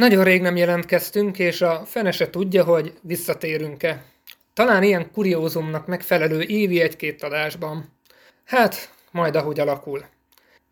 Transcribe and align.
Nagyon 0.00 0.24
rég 0.24 0.40
nem 0.40 0.56
jelentkeztünk, 0.56 1.38
és 1.38 1.60
a 1.60 1.82
fene 1.86 2.10
se 2.10 2.30
tudja, 2.30 2.64
hogy 2.64 2.92
visszatérünk-e. 3.02 4.02
Talán 4.54 4.82
ilyen 4.82 5.10
kuriózumnak 5.12 5.86
megfelelő 5.86 6.40
évi 6.42 6.80
egy-két 6.80 7.22
adásban. 7.22 7.92
Hát, 8.44 8.92
majd 9.10 9.36
ahogy 9.36 9.60
alakul. 9.60 10.04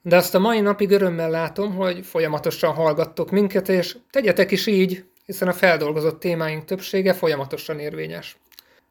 De 0.03 0.17
azt 0.17 0.35
a 0.35 0.39
mai 0.39 0.61
napig 0.61 0.91
örömmel 0.91 1.31
látom, 1.31 1.75
hogy 1.75 2.07
folyamatosan 2.07 2.75
hallgattok 2.75 3.31
minket, 3.31 3.69
és 3.69 3.97
tegyetek 4.11 4.51
is 4.51 4.67
így, 4.67 5.05
hiszen 5.27 5.49
a 5.49 5.53
feldolgozott 5.53 6.21
témáink 6.21 6.65
többsége 6.65 7.13
folyamatosan 7.13 7.79
érvényes. 7.79 8.37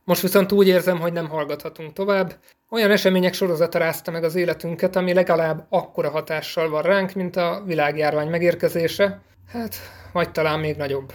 Most 0.04 0.21
viszont 0.21 0.51
úgy 0.51 0.67
érzem, 0.67 0.99
hogy 0.99 1.13
nem 1.13 1.29
hallgathatunk 1.29 1.93
tovább. 1.93 2.35
Olyan 2.69 2.91
események 2.91 3.33
sorozata 3.33 3.77
rázta 3.77 4.11
meg 4.11 4.23
az 4.23 4.35
életünket, 4.35 4.95
ami 4.95 5.13
legalább 5.13 5.65
akkora 5.69 6.09
hatással 6.09 6.69
van 6.69 6.81
ránk, 6.81 7.13
mint 7.13 7.35
a 7.35 7.63
világjárvány 7.65 8.29
megérkezése, 8.29 9.25
hát, 9.48 9.75
vagy 10.11 10.32
talán 10.32 10.59
még 10.59 10.75
nagyobb. 10.75 11.14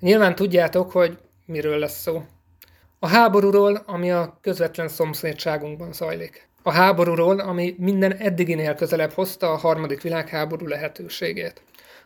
Nyilván 0.00 0.34
tudjátok, 0.34 0.90
hogy 0.90 1.18
miről 1.46 1.78
lesz 1.78 2.00
szó. 2.00 2.24
A 2.98 3.08
háborúról, 3.08 3.82
ami 3.86 4.10
a 4.10 4.38
közvetlen 4.40 4.88
szomszédságunkban 4.88 5.92
zajlik. 5.92 6.48
A 6.62 6.72
háborúról, 6.72 7.40
ami 7.40 7.74
minden 7.78 8.16
eddiginél 8.16 8.74
közelebb 8.74 9.12
hozta 9.12 9.52
a 9.52 9.56
harmadik 9.56 10.02
világháború 10.02 10.66
lehetőségét. 10.66 11.62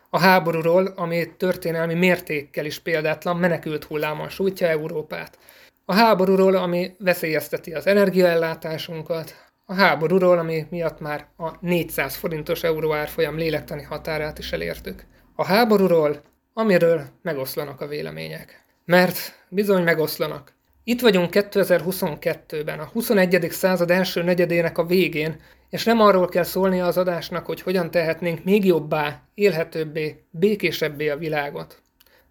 A 0.09 0.19
háborúról, 0.19 0.93
ami 0.95 1.35
történelmi 1.37 1.93
mértékkel 1.93 2.65
is 2.65 2.79
példátlan 2.79 3.37
menekült 3.37 3.83
hullámon 3.83 4.29
sújtja 4.29 4.67
Európát. 4.67 5.37
A 5.85 5.93
háborúról, 5.93 6.55
ami 6.55 6.95
veszélyezteti 6.99 7.73
az 7.73 7.87
energiaellátásunkat, 7.87 9.35
a 9.65 9.73
háborúról, 9.73 10.37
ami 10.37 10.65
miatt 10.69 10.99
már 10.99 11.27
a 11.37 11.51
400 11.59 12.15
forintos 12.15 12.63
euró 12.63 12.93
árfolyam 12.93 13.37
lélektani 13.37 13.81
határát 13.81 14.39
is 14.39 14.51
elértük. 14.51 15.05
A 15.41 15.45
háborúról, 15.45 16.21
amiről 16.53 17.03
megoszlanak 17.21 17.81
a 17.81 17.87
vélemények. 17.87 18.63
Mert 18.85 19.45
bizony 19.49 19.83
megoszlanak. 19.83 20.53
Itt 20.83 21.01
vagyunk 21.01 21.29
2022-ben, 21.33 22.79
a 22.79 22.89
21. 22.93 23.47
század 23.51 23.91
első 23.91 24.23
negyedének 24.23 24.77
a 24.77 24.85
végén, 24.85 25.41
és 25.69 25.83
nem 25.83 25.99
arról 25.99 26.27
kell 26.27 26.43
szólnia 26.43 26.85
az 26.85 26.97
adásnak, 26.97 27.45
hogy 27.45 27.61
hogyan 27.61 27.91
tehetnénk 27.91 28.43
még 28.43 28.65
jobbá, 28.65 29.21
élhetőbbé, 29.33 30.23
békésebbé 30.29 31.09
a 31.09 31.17
világot. 31.17 31.81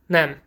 Nem. 0.06 0.40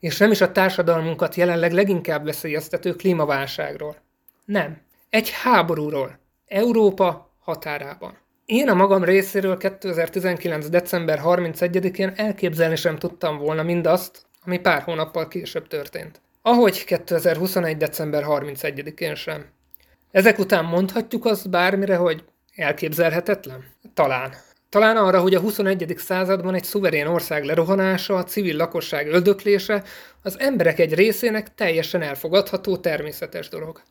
És 0.00 0.16
nem 0.16 0.30
is 0.30 0.40
a 0.40 0.52
társadalmunkat 0.52 1.34
jelenleg 1.34 1.72
leginkább 1.72 2.24
veszélyeztető 2.24 2.94
klímaválságról. 2.94 3.96
Nem. 4.44 4.80
Egy 5.10 5.30
háborúról. 5.30 6.18
Európa 6.46 7.30
határában. 7.38 8.18
Én 8.46 8.68
a 8.68 8.74
magam 8.74 9.04
részéről 9.04 9.56
2019. 9.56 10.68
december 10.68 11.20
31-én 11.24 12.12
elképzelni 12.16 12.76
sem 12.76 12.96
tudtam 12.96 13.38
volna 13.38 13.62
mindazt, 13.62 14.26
ami 14.44 14.58
pár 14.58 14.82
hónappal 14.82 15.28
később 15.28 15.66
történt. 15.66 16.20
Ahogy 16.42 16.84
2021. 16.84 17.76
december 17.76 18.24
31-én 18.26 19.14
sem. 19.14 19.44
Ezek 20.10 20.38
után 20.38 20.64
mondhatjuk 20.64 21.24
azt 21.24 21.50
bármire, 21.50 21.96
hogy 21.96 22.24
elképzelhetetlen? 22.54 23.64
Talán. 23.94 24.34
Talán 24.68 24.96
arra, 24.96 25.20
hogy 25.20 25.34
a 25.34 25.40
21. 25.40 25.94
században 25.96 26.54
egy 26.54 26.64
szuverén 26.64 27.06
ország 27.06 27.44
lerohanása, 27.44 28.16
a 28.16 28.24
civil 28.24 28.56
lakosság 28.56 29.06
öldöklése 29.06 29.82
az 30.22 30.38
emberek 30.38 30.78
egy 30.78 30.94
részének 30.94 31.54
teljesen 31.54 32.02
elfogadható 32.02 32.76
természetes 32.76 33.48
dolog. 33.48 33.82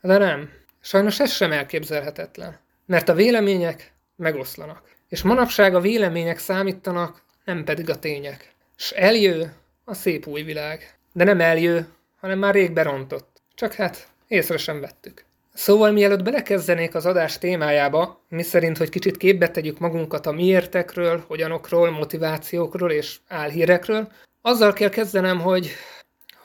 De 0.00 0.18
nem. 0.18 0.50
Sajnos 0.80 1.20
ez 1.20 1.32
sem 1.32 1.52
elképzelhetetlen. 1.52 2.66
Mert 2.88 3.08
a 3.08 3.14
vélemények 3.14 3.92
megoszlanak. 4.16 4.82
És 5.08 5.22
manapság 5.22 5.74
a 5.74 5.80
vélemények 5.80 6.38
számítanak, 6.38 7.22
nem 7.44 7.64
pedig 7.64 7.90
a 7.90 7.98
tények. 7.98 8.54
S 8.76 8.90
eljő 8.90 9.52
a 9.84 9.94
szép 9.94 10.26
új 10.26 10.42
világ. 10.42 10.94
De 11.12 11.24
nem 11.24 11.40
eljő, 11.40 11.88
hanem 12.20 12.38
már 12.38 12.54
rég 12.54 12.72
berontott. 12.72 13.42
Csak 13.54 13.72
hát 13.72 14.08
észre 14.28 14.56
sem 14.56 14.80
vettük. 14.80 15.24
Szóval 15.54 15.90
mielőtt 15.90 16.22
belekezdenék 16.22 16.94
az 16.94 17.06
adás 17.06 17.38
témájába, 17.38 18.24
mi 18.28 18.42
szerint, 18.42 18.78
hogy 18.78 18.88
kicsit 18.88 19.16
képbe 19.16 19.50
tegyük 19.50 19.78
magunkat 19.78 20.26
a 20.26 20.32
miértekről, 20.32 21.24
hogyanokról, 21.26 21.90
motivációkról 21.90 22.90
és 22.90 23.18
álhírekről, 23.28 24.12
azzal 24.42 24.72
kell 24.72 24.88
kezdenem, 24.88 25.40
hogy 25.40 25.70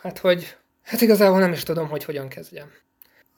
hát 0.02 0.18
hogy 0.18 0.58
hát 0.84 1.02
igazából 1.02 1.40
nem 1.40 1.52
is 1.52 1.64
tudom, 1.64 1.88
hogy 1.88 2.04
hogyan 2.04 2.28
kezdjem. 2.28 2.72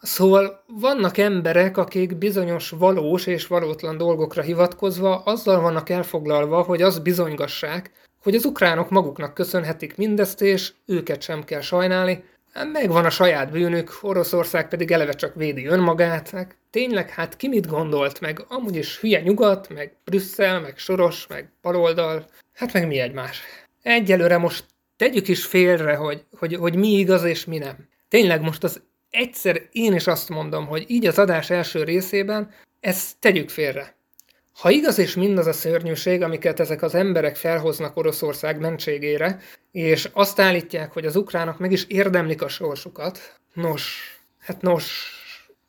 Szóval 0.05 0.63
vannak 0.67 1.17
emberek, 1.17 1.77
akik 1.77 2.17
bizonyos 2.17 2.69
valós 2.69 3.25
és 3.25 3.47
valótlan 3.47 3.97
dolgokra 3.97 4.41
hivatkozva 4.41 5.23
azzal 5.23 5.61
vannak 5.61 5.89
elfoglalva, 5.89 6.61
hogy 6.61 6.81
azt 6.81 7.03
bizonygassák, 7.03 7.91
hogy 8.23 8.35
az 8.35 8.45
ukránok 8.45 8.89
maguknak 8.89 9.33
köszönhetik 9.33 9.97
mindezt, 9.97 10.41
és 10.41 10.73
őket 10.85 11.21
sem 11.21 11.43
kell 11.43 11.61
sajnálni, 11.61 12.23
megvan 12.71 13.05
a 13.05 13.09
saját 13.09 13.51
bűnük, 13.51 13.97
Oroszország 14.01 14.67
pedig 14.67 14.91
eleve 14.91 15.13
csak 15.13 15.35
védi 15.35 15.65
önmagát, 15.65 16.31
meg 16.31 16.57
tényleg 16.69 17.09
hát 17.09 17.35
ki 17.35 17.47
mit 17.47 17.67
gondolt, 17.67 18.19
meg 18.19 18.45
amúgy 18.47 18.75
is 18.75 18.99
hülye 18.99 19.21
nyugat, 19.21 19.69
meg 19.69 19.95
Brüsszel, 20.03 20.59
meg 20.59 20.77
Soros, 20.77 21.27
meg 21.27 21.49
baloldal, 21.61 22.25
hát 22.53 22.73
meg 22.73 22.87
mi 22.87 22.99
egymás. 22.99 23.41
Egyelőre 23.81 24.37
most 24.37 24.65
tegyük 24.97 25.27
is 25.27 25.45
félre, 25.45 25.95
hogy, 25.95 26.23
hogy, 26.37 26.55
hogy 26.55 26.75
mi 26.75 26.87
igaz 26.87 27.23
és 27.23 27.45
mi 27.45 27.57
nem. 27.57 27.75
Tényleg 28.07 28.41
most 28.41 28.63
az 28.63 28.81
egyszer 29.15 29.61
én 29.71 29.93
is 29.93 30.07
azt 30.07 30.29
mondom, 30.29 30.67
hogy 30.67 30.83
így 30.87 31.05
az 31.05 31.19
adás 31.19 31.49
első 31.49 31.83
részében 31.83 32.53
ezt 32.79 33.17
tegyük 33.19 33.49
félre. 33.49 33.95
Ha 34.59 34.69
igaz 34.69 34.97
és 34.97 35.15
mindaz 35.15 35.47
a 35.47 35.53
szörnyűség, 35.53 36.21
amiket 36.21 36.59
ezek 36.59 36.81
az 36.81 36.95
emberek 36.95 37.35
felhoznak 37.35 37.97
Oroszország 37.97 38.59
mentségére, 38.59 39.39
és 39.71 40.09
azt 40.13 40.39
állítják, 40.39 40.91
hogy 40.91 41.05
az 41.05 41.15
ukránok 41.15 41.59
meg 41.59 41.71
is 41.71 41.85
érdemlik 41.87 42.41
a 42.41 42.47
sorsukat, 42.47 43.39
nos, 43.53 44.15
hát 44.39 44.61
nos, 44.61 45.11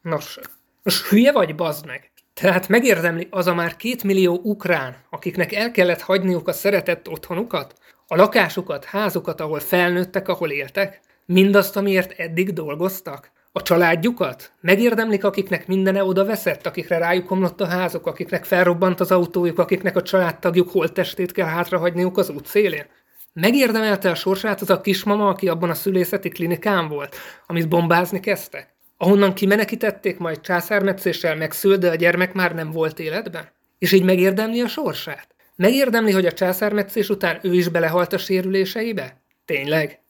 nos, 0.02 0.38
nos, 0.82 1.08
hülye 1.08 1.32
vagy, 1.32 1.54
bazd 1.54 1.86
meg! 1.86 2.10
Tehát 2.34 2.68
megérdemli 2.68 3.26
az 3.30 3.46
a 3.46 3.54
már 3.54 3.76
két 3.76 4.02
millió 4.02 4.40
ukrán, 4.42 4.96
akiknek 5.10 5.52
el 5.52 5.70
kellett 5.70 6.00
hagyniuk 6.00 6.48
a 6.48 6.52
szeretett 6.52 7.08
otthonukat, 7.08 7.74
a 8.06 8.16
lakásukat, 8.16 8.84
házukat, 8.84 9.40
ahol 9.40 9.60
felnőttek, 9.60 10.28
ahol 10.28 10.50
éltek, 10.50 11.00
mindazt, 11.26 11.76
amiért 11.76 12.12
eddig 12.12 12.52
dolgoztak, 12.52 13.30
a 13.56 13.62
családjukat? 13.62 14.53
Megérdemlik, 14.61 15.25
akiknek 15.25 15.67
mindene 15.67 16.05
oda 16.05 16.25
veszett, 16.25 16.67
akikre 16.67 16.99
rájuk 16.99 17.31
omlott 17.31 17.61
a 17.61 17.67
házuk, 17.67 18.06
akiknek 18.06 18.44
felrobbant 18.44 19.00
az 19.00 19.11
autójuk, 19.11 19.59
akiknek 19.59 19.97
a 19.97 20.03
családtagjuk 20.03 20.71
holttestét 20.71 21.33
kell 21.33 21.47
hátrahagyniuk 21.47 22.19
az 22.19 22.28
út 22.28 22.47
szélén? 22.47 22.84
Megérdemelte 23.33 24.11
a 24.11 24.15
sorsát 24.15 24.61
az 24.61 24.71
a 24.71 24.81
kismama, 24.81 25.28
aki 25.28 25.49
abban 25.49 25.71
a 25.71 25.75
szülészeti 25.75 26.28
klinikán 26.28 26.89
volt, 26.89 27.17
amit 27.47 27.69
bombázni 27.69 28.21
kezdtek? 28.21 28.75
Ahonnan 28.97 29.34
kimenekítették, 29.34 30.19
majd 30.19 30.41
császármetszéssel 30.41 31.37
megszült, 31.37 31.81
de 31.81 31.91
a 31.91 31.94
gyermek 31.94 32.33
már 32.33 32.55
nem 32.55 32.71
volt 32.71 32.99
életben? 32.99 33.49
És 33.78 33.93
így 33.93 34.05
megérdemli 34.05 34.61
a 34.61 34.69
sorsát? 34.69 35.34
Megérdemli, 35.55 36.12
hogy 36.12 36.27
a 36.27 36.33
császármetszés 36.33 37.09
után 37.09 37.38
ő 37.43 37.55
is 37.55 37.69
belehalt 37.69 38.12
a 38.12 38.19
sérüléseibe? 38.19 39.23
Tényleg? 39.44 40.00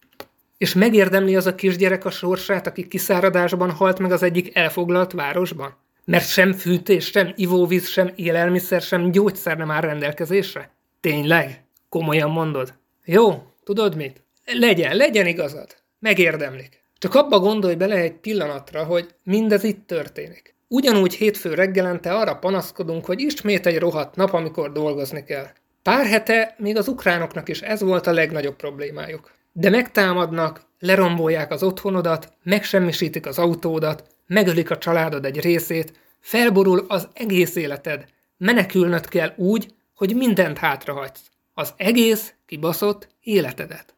És 0.59 0.75
megérdemli 0.75 1.37
az 1.37 1.47
a 1.47 1.55
kisgyerek 1.55 2.05
a 2.05 2.11
sorsát, 2.11 2.67
aki 2.67 2.89
kiszáradásban 2.89 3.71
halt 3.71 3.99
meg 3.99 4.13
az 4.13 4.23
egyik 4.23 4.57
elfoglalt 4.57 5.13
városban? 5.13 5.77
Mert 6.05 6.29
sem 6.29 6.53
fűtés, 6.53 7.07
sem 7.07 7.33
ivóvíz, 7.37 7.89
sem 7.89 8.13
élelmiszer, 8.15 8.81
sem 8.81 9.11
gyógyszer 9.11 9.57
nem 9.57 9.71
áll 9.71 9.81
rendelkezésre? 9.81 10.71
Tényleg? 11.01 11.65
Komolyan 11.89 12.31
mondod? 12.31 12.75
Jó, 13.05 13.43
tudod 13.65 13.97
mit? 13.97 14.23
Legyen, 14.45 14.97
legyen 14.97 15.27
igazad. 15.27 15.77
Megérdemlik. 15.99 16.83
Csak 16.99 17.15
abba 17.15 17.39
gondolj 17.39 17.75
bele 17.75 17.97
egy 17.97 18.13
pillanatra, 18.13 18.85
hogy 18.85 19.09
mindez 19.23 19.65
itt 19.65 19.87
történik. 19.87 20.55
Ugyanúgy 20.69 21.15
hétfő 21.15 21.55
reggelente 21.55 22.15
arra 22.15 22.37
panaszkodunk, 22.37 23.05
hogy 23.05 23.21
ismét 23.21 23.67
egy 23.67 23.79
rohadt 23.79 24.17
nap, 24.17 24.33
amikor 24.33 24.73
dolgozni 24.73 25.25
kell. 25.25 25.47
Pár 25.83 26.07
hete 26.07 26.55
még 26.59 26.77
az 26.77 26.89
ukránoknak 26.89 27.49
is 27.49 27.61
ez 27.61 27.81
volt 27.81 28.07
a 28.07 28.13
legnagyobb 28.13 28.57
problémájuk. 28.57 29.36
De 29.59 29.71
megtámadnak, 29.71 30.63
lerombolják 30.79 31.51
az 31.51 31.63
otthonodat, 31.63 32.33
megsemmisítik 32.43 33.27
az 33.27 33.39
autódat, 33.39 34.05
megölik 34.27 34.71
a 34.71 34.79
családod 34.79 35.25
egy 35.25 35.41
részét, 35.41 35.93
felborul 36.21 36.85
az 36.89 37.09
egész 37.13 37.57
életed. 37.57 38.05
Menekülnöd 38.37 39.09
kell 39.09 39.33
úgy, 39.37 39.75
hogy 39.95 40.17
mindent 40.17 40.59
hátrahagysz. 40.59 41.31
Az 41.55 41.73
egész 41.77 42.35
kibaszott 42.47 43.09
életedet. 43.23 43.95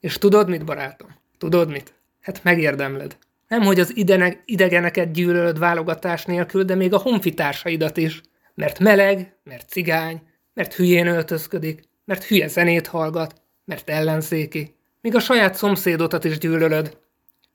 És 0.00 0.18
tudod 0.18 0.48
mit, 0.48 0.64
barátom? 0.64 1.08
Tudod 1.38 1.70
mit? 1.70 1.94
Hát 2.20 2.44
megérdemled. 2.44 3.16
Nem, 3.48 3.62
hogy 3.62 3.80
az 3.80 3.96
idenek, 3.96 4.42
idegeneket 4.44 5.12
gyűlölöd 5.12 5.58
válogatás 5.58 6.24
nélkül, 6.24 6.64
de 6.64 6.74
még 6.74 6.92
a 6.92 6.98
honfitársaidat 6.98 7.96
is. 7.96 8.20
Mert 8.54 8.78
meleg, 8.78 9.36
mert 9.44 9.68
cigány, 9.68 10.22
mert 10.54 10.74
hülyén 10.74 11.06
öltözködik, 11.06 11.82
mert 12.04 12.24
hülye 12.24 12.48
zenét 12.48 12.86
hallgat, 12.86 13.34
mert 13.64 13.90
ellenzéki. 13.90 14.78
Míg 15.00 15.14
a 15.14 15.20
saját 15.20 15.54
szomszédotat 15.54 16.24
is 16.24 16.38
gyűlölöd. 16.38 16.98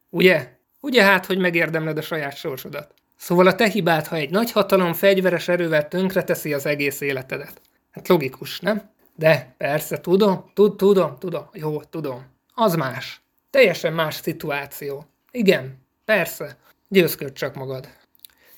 Ugye? 0.10 0.48
Ugye 0.82 1.04
hát, 1.04 1.26
hogy 1.26 1.38
megérdemled 1.38 1.98
a 1.98 2.02
saját 2.02 2.36
sorsodat. 2.36 2.94
Szóval 3.18 3.48
a 3.48 3.56
te 3.56 3.70
hibád, 3.70 4.08
ha 4.08 4.16
egy 4.16 4.30
nagy 4.30 4.52
hatalom 4.52 4.94
fegyveres 4.94 5.48
erővel 5.48 5.88
tönkreteszi 5.88 6.54
az 6.54 6.66
egész 6.66 7.02
életedet. 7.02 7.62
Hát 7.92 8.08
logikus, 8.08 8.60
nem? 8.60 8.90
De 9.16 9.54
persze, 9.58 10.00
tudom, 10.00 10.52
tud, 10.54 10.78
tudom, 10.78 11.18
tudom, 11.20 11.50
jó, 11.54 11.84
tudom. 11.84 12.26
Az 12.54 12.76
más. 12.76 13.22
Teljesen 13.50 13.94
más 13.94 14.16
szituáció. 14.16 15.06
Igen, 15.32 15.78
persze, 16.06 16.58
győzköd 16.88 17.34
csak 17.34 17.56
magad. 17.56 17.90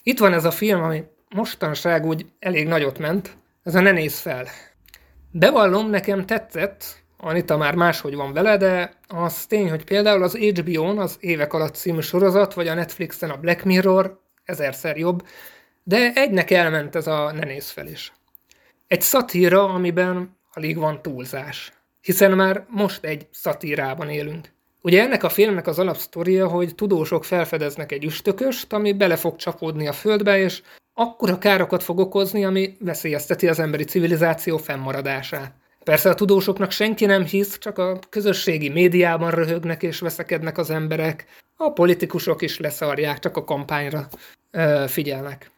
Itt 0.03 0.19
van 0.19 0.33
ez 0.33 0.45
a 0.45 0.51
film, 0.51 0.83
ami 0.83 1.03
mostanság 1.29 2.05
úgy 2.05 2.25
elég 2.39 2.67
nagyot 2.67 2.99
ment, 2.99 3.37
ez 3.63 3.75
a 3.75 3.79
Ne 3.79 3.91
néz 3.91 4.19
fel. 4.19 4.47
Bevallom, 5.31 5.89
nekem 5.89 6.25
tetszett, 6.25 7.03
Anita 7.17 7.57
már 7.57 7.75
máshogy 7.75 8.15
van 8.15 8.33
vele, 8.33 8.57
de 8.57 8.93
az 9.07 9.45
tény, 9.45 9.69
hogy 9.69 9.83
például 9.83 10.23
az 10.23 10.35
HBO-n 10.35 10.97
az 10.97 11.17
évek 11.19 11.53
alatt 11.53 11.75
című 11.75 11.99
sorozat, 11.99 12.53
vagy 12.53 12.67
a 12.67 12.73
Netflixen 12.73 13.29
a 13.29 13.37
Black 13.37 13.63
Mirror 13.63 14.19
ezerszer 14.43 14.97
jobb, 14.97 15.27
de 15.83 16.11
egynek 16.13 16.51
elment 16.51 16.95
ez 16.95 17.07
a 17.07 17.31
Ne 17.31 17.45
néz 17.45 17.69
fel 17.69 17.87
is. 17.87 18.13
Egy 18.87 19.01
szatíra, 19.01 19.63
amiben 19.63 20.37
alig 20.53 20.77
van 20.77 21.01
túlzás. 21.01 21.73
Hiszen 22.01 22.31
már 22.31 22.65
most 22.69 23.03
egy 23.03 23.27
szatírában 23.31 24.09
élünk. 24.09 24.55
Ugye 24.81 25.01
ennek 25.01 25.23
a 25.23 25.29
filmnek 25.29 25.67
az 25.67 25.79
alapsztoria, 25.79 26.47
hogy 26.47 26.75
tudósok 26.75 27.23
felfedeznek 27.23 27.91
egy 27.91 28.03
üstököst, 28.03 28.73
ami 28.73 28.93
bele 28.93 29.15
fog 29.15 29.35
csapódni 29.35 29.87
a 29.87 29.93
földbe, 29.93 30.39
és 30.39 30.61
akkora 30.93 31.37
károkat 31.37 31.83
fog 31.83 31.99
okozni, 31.99 32.45
ami 32.45 32.75
veszélyezteti 32.79 33.47
az 33.47 33.59
emberi 33.59 33.83
civilizáció 33.83 34.57
fennmaradását. 34.57 35.53
Persze 35.87 36.09
a 36.09 36.15
tudósoknak 36.15 36.71
senki 36.71 37.05
nem 37.05 37.25
hisz, 37.25 37.57
csak 37.57 37.77
a 37.77 37.99
közösségi 38.09 38.69
médiában 38.69 39.31
röhögnek 39.31 39.83
és 39.83 39.99
veszekednek 39.99 40.57
az 40.57 40.69
emberek. 40.69 41.25
A 41.57 41.71
politikusok 41.71 42.41
is 42.41 42.59
leszarják, 42.59 43.19
csak 43.19 43.37
a 43.37 43.43
kampányra 43.43 44.07
ö, 44.51 44.85
figyelnek. 44.87 45.51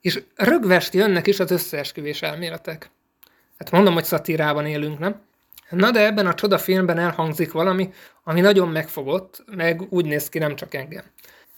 És 0.00 0.22
rögvest 0.34 0.94
jönnek 0.94 1.26
is 1.26 1.40
az 1.40 1.50
összeesküvés 1.50 2.22
elméletek. 2.22 2.90
Hát 3.58 3.70
mondom, 3.70 3.94
hogy 3.94 4.04
szatírában 4.04 4.66
élünk, 4.66 4.98
nem? 4.98 5.20
Na 5.70 5.90
de 5.90 6.06
ebben 6.06 6.26
a 6.26 6.34
csodafilmben 6.34 6.98
elhangzik 6.98 7.52
valami, 7.52 7.92
ami 8.24 8.40
nagyon 8.40 8.68
megfogott, 8.68 9.44
meg 9.56 9.82
úgy 9.88 10.04
néz 10.04 10.28
ki 10.28 10.38
nem 10.38 10.56
csak 10.56 10.74
engem. 10.74 11.04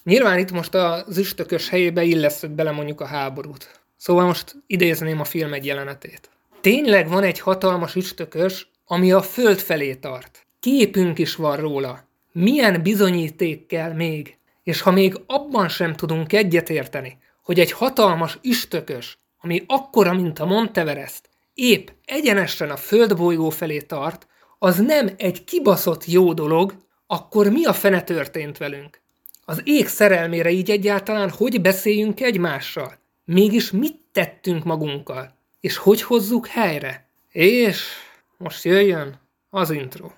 Nyilván 0.05 0.39
itt 0.39 0.51
most 0.51 0.75
az 0.75 1.19
üstökös 1.19 1.69
helyébe 1.69 2.03
illesztük 2.03 2.51
bele 2.51 2.71
mondjuk 2.71 3.01
a 3.01 3.07
háborút. 3.07 3.81
Szóval 3.97 4.27
most 4.27 4.57
idézném 4.67 5.21
a 5.21 5.25
film 5.25 5.53
egy 5.53 5.67
jelenetét. 5.67 6.31
Tényleg 6.63 7.09
van 7.09 7.23
egy 7.23 7.39
hatalmas 7.39 7.95
üstökös, 7.95 8.71
ami 8.85 9.13
a 9.13 9.23
föld 9.23 9.59
felé 9.59 9.95
tart. 9.95 10.47
Képünk 10.61 11.19
is 11.19 11.35
van 11.35 11.57
róla. 11.57 12.09
Milyen 12.33 12.83
bizonyíték 12.83 13.67
kell 13.67 13.93
még? 13.93 14.37
És 14.63 14.81
ha 14.81 14.91
még 14.91 15.21
abban 15.27 15.69
sem 15.69 15.95
tudunk 15.95 16.33
egyetérteni, 16.33 17.19
hogy 17.43 17.61
egy 17.61 17.73
hatalmas 17.73 18.39
üstökös, 18.43 19.19
ami 19.41 19.65
akkora, 19.67 20.13
mint 20.13 20.39
a 20.39 20.45
Monteverest, 20.45 21.29
épp 21.55 21.89
egyenesen 22.05 22.71
a 22.71 22.77
földbolygó 22.77 23.51
felé 23.51 23.79
tart, 23.79 24.27
az 24.59 24.77
nem 24.77 25.11
egy 25.17 25.45
kibaszott 25.45 26.07
jó 26.07 26.33
dolog, 26.33 26.75
akkor 27.07 27.49
mi 27.49 27.65
a 27.65 27.73
fene 27.73 28.03
történt 28.03 28.59
velünk? 28.59 29.01
Az 29.45 29.61
ég 29.65 29.89
szerelmére 29.89 30.51
így 30.51 30.71
egyáltalán 30.71 31.31
hogy 31.31 31.61
beszéljünk 31.61 32.21
egymással? 32.21 32.99
Mégis 33.25 33.71
mit 33.71 34.01
tettünk 34.13 34.65
magunkkal? 34.65 35.41
És 35.63 35.77
hogy 35.77 36.03
hozzuk 36.03 36.47
helyre? 36.47 37.09
És 37.29 37.89
most 38.37 38.65
jöjjön 38.65 39.21
az 39.51 39.71
intro. 39.71 40.11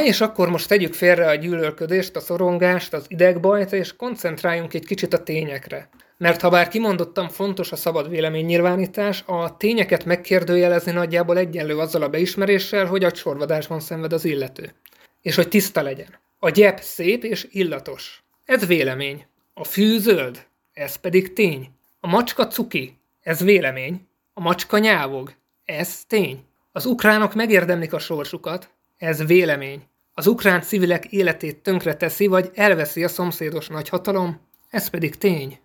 Na 0.00 0.06
és 0.06 0.20
akkor 0.20 0.48
most 0.48 0.68
tegyük 0.68 0.94
félre 0.94 1.28
a 1.28 1.34
gyűlölködést, 1.34 2.16
a 2.16 2.20
szorongást, 2.20 2.92
az 2.92 3.04
idegbajt, 3.08 3.72
és 3.72 3.96
koncentráljunk 3.96 4.74
egy 4.74 4.86
kicsit 4.86 5.14
a 5.14 5.22
tényekre. 5.22 5.88
Mert 6.16 6.40
ha 6.40 6.48
bár 6.48 6.68
kimondottam 6.68 7.28
fontos 7.28 7.72
a 7.72 7.76
szabad 7.76 8.08
véleménynyilvánítás, 8.08 9.22
a 9.26 9.56
tényeket 9.56 10.04
megkérdőjelezni 10.04 10.92
nagyjából 10.92 11.38
egyenlő 11.38 11.78
azzal 11.78 12.02
a 12.02 12.08
beismeréssel, 12.08 12.86
hogy 12.86 13.04
a 13.04 13.10
csorvadásban 13.10 13.80
szenved 13.80 14.12
az 14.12 14.24
illető. 14.24 14.74
És 15.22 15.34
hogy 15.34 15.48
tiszta 15.48 15.82
legyen. 15.82 16.18
A 16.38 16.50
gyep 16.50 16.80
szép 16.80 17.24
és 17.24 17.46
illatos. 17.50 18.22
Ez 18.44 18.66
vélemény. 18.66 19.26
A 19.54 19.64
fű 19.64 19.98
zöld. 19.98 20.46
Ez 20.72 20.96
pedig 20.96 21.32
tény. 21.32 21.70
A 22.00 22.06
macska 22.06 22.46
cuki. 22.46 22.98
Ez 23.20 23.40
vélemény. 23.40 24.06
A 24.34 24.40
macska 24.40 24.78
nyávog. 24.78 25.32
Ez 25.64 26.04
tény. 26.04 26.44
Az 26.72 26.86
ukránok 26.86 27.34
megérdemlik 27.34 27.92
a 27.92 27.98
sorsukat, 27.98 28.70
ez 28.96 29.26
vélemény. 29.26 29.88
Az 30.14 30.26
ukrán 30.26 30.60
civilek 30.60 31.04
életét 31.04 31.62
tönkre 31.62 31.96
teszi, 31.96 32.26
vagy 32.26 32.50
elveszi 32.54 33.04
a 33.04 33.08
szomszédos 33.08 33.68
nagyhatalom, 33.68 34.40
ez 34.70 34.88
pedig 34.88 35.16
tény. 35.16 35.58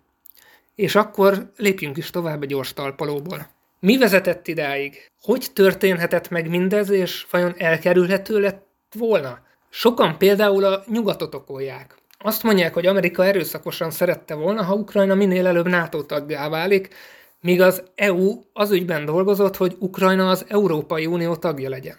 És 0.74 0.94
akkor 0.94 1.52
lépjünk 1.56 1.96
is 1.96 2.10
tovább 2.10 2.42
a 2.42 2.46
gyors 2.46 2.72
talpalóból. 2.72 3.48
Mi 3.80 3.98
vezetett 3.98 4.48
idáig? 4.48 5.10
Hogy 5.22 5.46
történhetett 5.52 6.28
meg 6.28 6.48
mindez, 6.48 6.90
és 6.90 7.26
vajon 7.30 7.54
elkerülhető 7.56 8.40
lett 8.40 8.66
volna? 8.94 9.38
Sokan 9.68 10.18
például 10.18 10.64
a 10.64 10.84
nyugatot 10.86 11.34
okolják. 11.34 11.94
Azt 12.18 12.42
mondják, 12.42 12.74
hogy 12.74 12.86
Amerika 12.86 13.24
erőszakosan 13.24 13.90
szerette 13.90 14.34
volna, 14.34 14.62
ha 14.62 14.74
Ukrajna 14.74 15.14
minél 15.14 15.46
előbb 15.46 15.68
NATO 15.68 16.02
taggá 16.02 16.48
válik, 16.48 16.94
míg 17.40 17.60
az 17.60 17.82
EU 17.94 18.42
az 18.52 18.70
ügyben 18.70 19.04
dolgozott, 19.04 19.56
hogy 19.56 19.76
Ukrajna 19.78 20.30
az 20.30 20.44
Európai 20.48 21.06
Unió 21.06 21.36
tagja 21.36 21.68
legyen. 21.68 21.96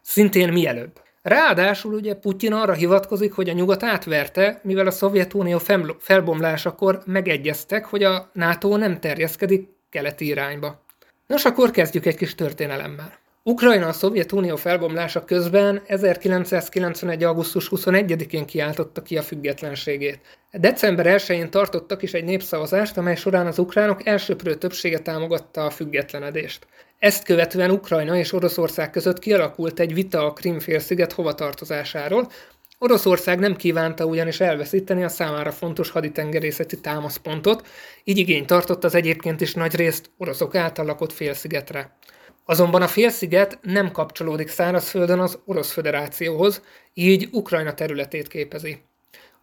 Szintén 0.00 0.52
mielőbb. 0.52 1.00
Ráadásul 1.22 1.94
ugye 1.94 2.14
Putyin 2.14 2.52
arra 2.52 2.72
hivatkozik, 2.72 3.32
hogy 3.32 3.48
a 3.48 3.52
nyugat 3.52 3.82
átverte, 3.82 4.60
mivel 4.62 4.86
a 4.86 4.90
Szovjetunió 4.90 5.60
felbomlásakor 5.98 7.02
megegyeztek, 7.06 7.84
hogy 7.84 8.02
a 8.02 8.30
NATO 8.32 8.76
nem 8.76 9.00
terjeszkedik 9.00 9.68
keleti 9.90 10.26
irányba. 10.26 10.84
Nos, 11.26 11.44
akkor 11.44 11.70
kezdjük 11.70 12.06
egy 12.06 12.16
kis 12.16 12.34
történelemmel. 12.34 13.20
Ukrajna 13.44 13.86
a 13.86 13.92
Szovjetunió 13.92 14.56
felbomlása 14.56 15.24
közben 15.24 15.82
1991. 15.86 17.22
augusztus 17.22 17.68
21-én 17.70 18.46
kiáltotta 18.46 19.02
ki 19.02 19.16
a 19.16 19.22
függetlenségét. 19.22 20.20
December 20.52 21.06
1-én 21.18 21.50
tartottak 21.50 22.02
is 22.02 22.12
egy 22.12 22.24
népszavazást, 22.24 22.96
amely 22.96 23.16
során 23.16 23.46
az 23.46 23.58
ukránok 23.58 24.06
elsőprő 24.06 24.54
többsége 24.54 24.98
támogatta 24.98 25.64
a 25.64 25.70
függetlenedést. 25.70 26.66
Ezt 27.02 27.24
követően 27.24 27.70
Ukrajna 27.70 28.16
és 28.16 28.32
Oroszország 28.32 28.90
között 28.90 29.18
kialakult 29.18 29.80
egy 29.80 29.94
vita 29.94 30.26
a 30.26 30.32
Krimfélsziget 30.32 31.12
hovatartozásáról. 31.12 32.30
Oroszország 32.78 33.38
nem 33.38 33.56
kívánta 33.56 34.04
ugyanis 34.04 34.40
elveszíteni 34.40 35.04
a 35.04 35.08
számára 35.08 35.52
fontos 35.52 35.90
haditengerészeti 35.90 36.80
támaszpontot, 36.80 37.66
így 38.04 38.18
igény 38.18 38.46
tartott 38.46 38.84
az 38.84 38.94
egyébként 38.94 39.40
is 39.40 39.54
nagy 39.54 39.74
részt 39.74 40.10
oroszok 40.18 40.54
által 40.54 40.84
lakott 40.84 41.12
félszigetre. 41.12 41.96
Azonban 42.44 42.82
a 42.82 42.88
félsziget 42.88 43.58
nem 43.62 43.90
kapcsolódik 43.90 44.48
szárazföldön 44.48 45.18
az 45.18 45.38
Orosz 45.44 45.72
Föderációhoz, 45.72 46.62
így 46.94 47.28
Ukrajna 47.32 47.74
területét 47.74 48.28
képezi. 48.28 48.82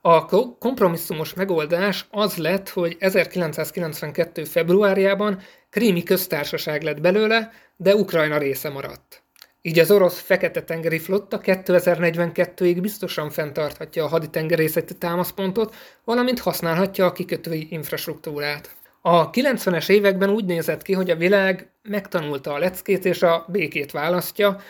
A 0.01 0.25
kompromisszumos 0.59 1.33
megoldás 1.33 2.07
az 2.11 2.37
lett, 2.37 2.69
hogy 2.69 2.95
1992. 2.99 4.43
februárjában 4.43 5.41
Krími 5.69 6.03
köztársaság 6.03 6.81
lett 6.81 7.01
belőle, 7.01 7.51
de 7.75 7.95
Ukrajna 7.95 8.37
része 8.37 8.69
maradt. 8.69 9.23
Így 9.61 9.79
az 9.79 9.91
orosz 9.91 10.19
Fekete-tengeri 10.19 10.99
flotta 10.99 11.39
2042-ig 11.43 12.77
biztosan 12.81 13.29
fenntarthatja 13.29 14.03
a 14.03 14.07
haditengerészeti 14.07 14.97
támaszpontot, 14.97 15.75
valamint 16.03 16.39
használhatja 16.39 17.05
a 17.05 17.11
kikötői 17.11 17.67
infrastruktúrát. 17.69 18.75
A 19.01 19.29
90-es 19.29 19.89
években 19.89 20.29
úgy 20.29 20.45
nézett 20.45 20.81
ki, 20.81 20.93
hogy 20.93 21.09
a 21.09 21.15
világ 21.15 21.69
megtanulta 21.83 22.53
a 22.53 22.57
leckét 22.57 23.05
és 23.05 23.21
a 23.21 23.45
békét 23.47 23.91
választja. 23.91 24.61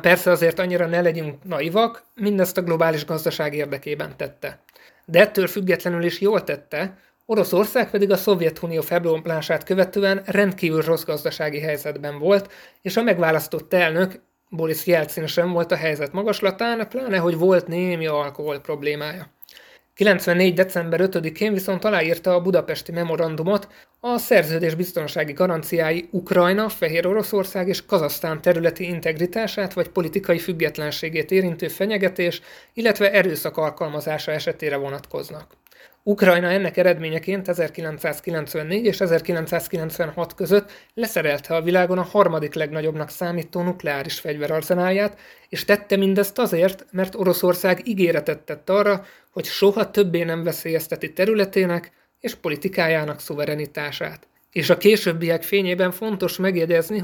Persze 0.00 0.30
azért 0.30 0.58
annyira 0.58 0.86
ne 0.86 1.00
legyünk 1.00 1.44
naivak, 1.44 2.02
mindezt 2.14 2.56
a 2.56 2.62
globális 2.62 3.04
gazdaság 3.04 3.54
érdekében 3.54 4.16
tette. 4.16 4.62
De 5.04 5.20
ettől 5.20 5.46
függetlenül 5.46 6.04
is 6.04 6.20
jól 6.20 6.44
tette, 6.44 6.98
Oroszország 7.32 7.90
pedig 7.90 8.10
a 8.10 8.16
Szovjetunió 8.16 8.80
felbomlását 8.80 9.64
követően 9.64 10.22
rendkívül 10.26 10.82
rossz 10.82 11.04
gazdasági 11.04 11.60
helyzetben 11.60 12.18
volt, 12.18 12.52
és 12.82 12.96
a 12.96 13.02
megválasztott 13.02 13.72
elnök 13.72 14.20
Boris 14.48 14.86
Jelcin 14.86 15.26
sem 15.26 15.52
volt 15.52 15.72
a 15.72 15.76
helyzet 15.76 16.12
magaslatán, 16.12 16.88
pláne 16.88 17.18
hogy 17.18 17.38
volt 17.38 17.66
némi 17.66 18.06
alkohol 18.06 18.58
problémája. 18.58 19.26
94. 19.94 20.54
december 20.54 21.00
5-én 21.02 21.52
viszont 21.52 21.84
aláírta 21.84 22.34
a 22.34 22.40
budapesti 22.40 22.92
memorandumot 22.92 23.68
a 24.00 24.18
szerződés 24.18 24.74
biztonsági 24.74 25.32
garanciái 25.32 26.08
Ukrajna, 26.10 26.68
Fehér 26.68 27.06
Oroszország 27.06 27.68
és 27.68 27.86
Kazasztán 27.86 28.42
területi 28.42 28.84
integritását 28.84 29.72
vagy 29.72 29.88
politikai 29.88 30.38
függetlenségét 30.38 31.30
érintő 31.30 31.68
fenyegetés, 31.68 32.40
illetve 32.72 33.12
erőszak 33.12 33.56
alkalmazása 33.56 34.32
esetére 34.32 34.76
vonatkoznak. 34.76 35.61
Ukrajna 36.04 36.48
ennek 36.48 36.76
eredményeként 36.76 37.48
1994 37.48 38.84
és 38.84 39.00
1996 39.00 40.34
között 40.34 40.70
leszerelte 40.94 41.54
a 41.54 41.62
világon 41.62 41.98
a 41.98 42.02
harmadik 42.02 42.54
legnagyobbnak 42.54 43.10
számító 43.10 43.62
nukleáris 43.62 44.20
fegyverarzenálját, 44.20 45.18
és 45.48 45.64
tette 45.64 45.96
mindezt 45.96 46.38
azért, 46.38 46.86
mert 46.90 47.14
Oroszország 47.14 47.88
ígéretet 47.88 48.38
tett 48.38 48.70
arra, 48.70 49.04
hogy 49.30 49.44
soha 49.44 49.90
többé 49.90 50.22
nem 50.22 50.42
veszélyezteti 50.42 51.12
területének 51.12 51.92
és 52.20 52.34
politikájának 52.34 53.20
szuverenitását. 53.20 54.26
És 54.52 54.70
a 54.70 54.78
későbbiek 54.78 55.42
fényében 55.42 55.90
fontos 55.90 56.36
megjegyezni, 56.36 56.98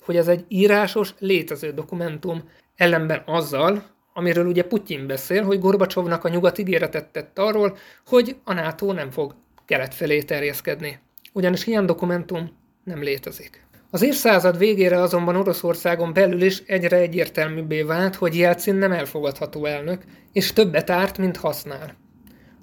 hogy 0.00 0.16
ez 0.16 0.28
egy 0.28 0.44
írásos, 0.48 1.14
létező 1.18 1.70
dokumentum, 1.70 2.48
ellenben 2.76 3.22
azzal, 3.26 3.93
amiről 4.14 4.46
ugye 4.46 4.64
Putyin 4.64 5.06
beszél, 5.06 5.42
hogy 5.42 5.60
Gorbacsovnak 5.60 6.24
a 6.24 6.28
nyugat 6.28 6.58
ígéretet 6.58 7.06
tett 7.06 7.38
arról, 7.38 7.76
hogy 8.06 8.36
a 8.44 8.52
NATO 8.52 8.92
nem 8.92 9.10
fog 9.10 9.34
kelet 9.66 9.94
felé 9.94 10.22
terjeszkedni. 10.22 10.98
Ugyanis 11.32 11.66
ilyen 11.66 11.86
dokumentum 11.86 12.50
nem 12.84 13.02
létezik. 13.02 13.66
Az 13.90 14.02
évszázad 14.02 14.58
végére 14.58 15.00
azonban 15.00 15.36
Oroszországon 15.36 16.12
belül 16.12 16.42
is 16.42 16.62
egyre 16.66 16.96
egyértelműbbé 16.96 17.82
vált, 17.82 18.14
hogy 18.14 18.36
Jelcin 18.36 18.74
nem 18.74 18.92
elfogadható 18.92 19.64
elnök, 19.64 20.02
és 20.32 20.52
többet 20.52 20.90
árt, 20.90 21.18
mint 21.18 21.36
használ. 21.36 21.96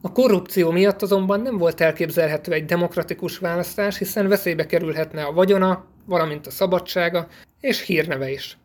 A 0.01 0.11
korrupció 0.11 0.71
miatt 0.71 1.01
azonban 1.01 1.41
nem 1.41 1.57
volt 1.57 1.81
elképzelhető 1.81 2.51
egy 2.51 2.65
demokratikus 2.65 3.37
választás, 3.37 3.97
hiszen 3.97 4.27
veszélybe 4.27 4.65
kerülhetne 4.65 5.23
a 5.23 5.33
vagyona, 5.33 5.85
valamint 6.05 6.47
a 6.47 6.51
szabadsága 6.51 7.27
és 7.59 7.81
hírneve 7.85 8.31
is. 8.31 8.57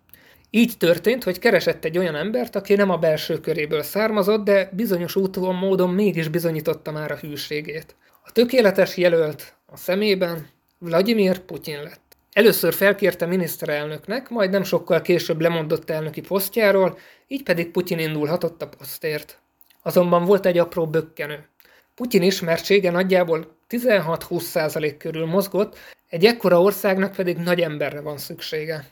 Így 0.50 0.76
történt, 0.78 1.24
hogy 1.24 1.38
keresett 1.38 1.84
egy 1.84 1.98
olyan 1.98 2.14
embert, 2.14 2.56
aki 2.56 2.74
nem 2.74 2.90
a 2.90 2.96
belső 2.96 3.40
köréből 3.40 3.82
származott, 3.82 4.44
de 4.44 4.70
bizonyos 4.72 5.16
úton 5.16 5.54
módon 5.54 5.90
mégis 5.90 6.28
bizonyította 6.28 6.92
már 6.92 7.10
a 7.10 7.16
hűségét. 7.16 7.94
A 8.24 8.32
tökéletes 8.32 8.96
jelölt 8.96 9.54
a 9.66 9.76
szemében 9.76 10.48
Vladimir 10.78 11.38
Putyin 11.38 11.82
lett. 11.82 12.16
Először 12.32 12.74
felkérte 12.74 13.26
miniszterelnöknek, 13.26 14.28
majd 14.28 14.50
nem 14.50 14.62
sokkal 14.62 15.02
később 15.02 15.40
lemondott 15.40 15.90
elnöki 15.90 16.20
posztjáról, 16.20 16.98
így 17.26 17.42
pedig 17.42 17.70
Putyin 17.70 17.98
indulhatott 17.98 18.62
a 18.62 18.68
posztért. 18.68 19.38
Azonban 19.82 20.24
volt 20.24 20.46
egy 20.46 20.58
apró 20.58 20.86
bökkenő. 20.86 21.48
Putyin 21.94 22.22
ismertsége 22.22 22.90
nagyjából 22.90 23.56
16-20% 23.68 24.94
körül 24.98 25.26
mozgott, 25.26 25.78
egy 26.08 26.24
ekkora 26.24 26.62
országnak 26.62 27.12
pedig 27.12 27.36
nagy 27.36 27.60
emberre 27.60 28.00
van 28.00 28.18
szüksége. 28.18 28.84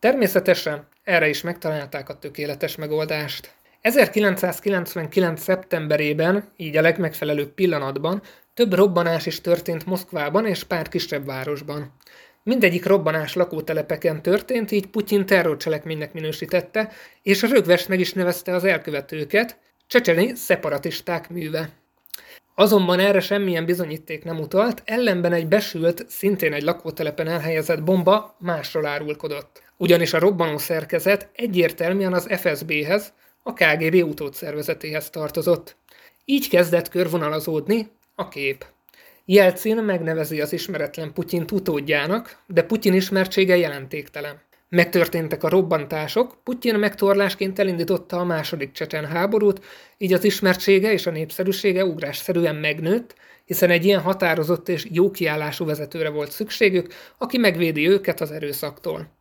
Természetesen 0.00 0.86
erre 1.04 1.28
is 1.28 1.40
megtalálták 1.40 2.08
a 2.08 2.18
tökéletes 2.18 2.76
megoldást. 2.76 3.54
1999. 3.80 5.42
szeptemberében, 5.42 6.44
így 6.56 6.76
a 6.76 6.80
legmegfelelőbb 6.80 7.48
pillanatban, 7.48 8.22
több 8.54 8.74
robbanás 8.74 9.26
is 9.26 9.40
történt 9.40 9.86
Moszkvában 9.86 10.46
és 10.46 10.64
pár 10.64 10.88
kisebb 10.88 11.26
városban. 11.26 11.92
Mindegyik 12.42 12.86
robbanás 12.86 13.34
lakótelepeken 13.34 14.22
történt, 14.22 14.70
így 14.70 14.86
Putyin 14.86 15.26
terrorcselekménynek 15.26 16.12
minősítette, 16.12 16.92
és 17.22 17.42
rögvest 17.42 17.88
meg 17.88 18.00
is 18.00 18.12
nevezte 18.12 18.54
az 18.54 18.64
elkövetőket, 18.64 19.58
csecseni 19.86 20.34
szeparatisták 20.34 21.30
műve. 21.30 21.68
Azonban 22.54 22.98
erre 22.98 23.20
semmilyen 23.20 23.64
bizonyíték 23.64 24.24
nem 24.24 24.38
utalt, 24.38 24.82
ellenben 24.84 25.32
egy 25.32 25.46
besült, 25.46 26.04
szintén 26.08 26.52
egy 26.52 26.62
lakótelepen 26.62 27.28
elhelyezett 27.28 27.82
bomba 27.82 28.36
másról 28.38 28.86
árulkodott. 28.86 29.62
Ugyanis 29.80 30.12
a 30.12 30.18
robbanó 30.18 30.58
szerkezet 30.58 31.28
egyértelműen 31.32 32.12
az 32.12 32.26
FSB-hez, 32.30 33.12
a 33.42 33.52
KGB 33.52 33.94
utódszervezetéhez 33.94 35.10
tartozott. 35.10 35.76
Így 36.24 36.48
kezdett 36.48 36.88
körvonalazódni 36.88 37.90
a 38.14 38.28
kép. 38.28 38.66
Jelcin 39.24 39.76
megnevezi 39.76 40.40
az 40.40 40.52
ismeretlen 40.52 41.12
Putyin 41.12 41.44
utódjának, 41.52 42.42
de 42.46 42.62
Putyin 42.62 42.94
ismertsége 42.94 43.56
jelentéktelen. 43.56 44.40
Megtörténtek 44.68 45.42
a 45.42 45.48
robbantások, 45.48 46.36
Putyin 46.44 46.74
megtorlásként 46.74 47.58
elindította 47.58 48.16
a 48.16 48.24
második 48.24 48.72
csecsen 48.72 49.06
háborút, 49.06 49.64
így 49.98 50.12
az 50.12 50.24
ismertsége 50.24 50.92
és 50.92 51.06
a 51.06 51.10
népszerűsége 51.10 51.84
ugrásszerűen 51.84 52.56
megnőtt, 52.56 53.14
hiszen 53.44 53.70
egy 53.70 53.84
ilyen 53.84 54.00
határozott 54.00 54.68
és 54.68 54.86
jó 54.90 55.10
kiállású 55.10 55.64
vezetőre 55.64 56.08
volt 56.08 56.30
szükségük, 56.30 56.94
aki 57.18 57.38
megvédi 57.38 57.88
őket 57.88 58.20
az 58.20 58.30
erőszaktól. 58.30 59.17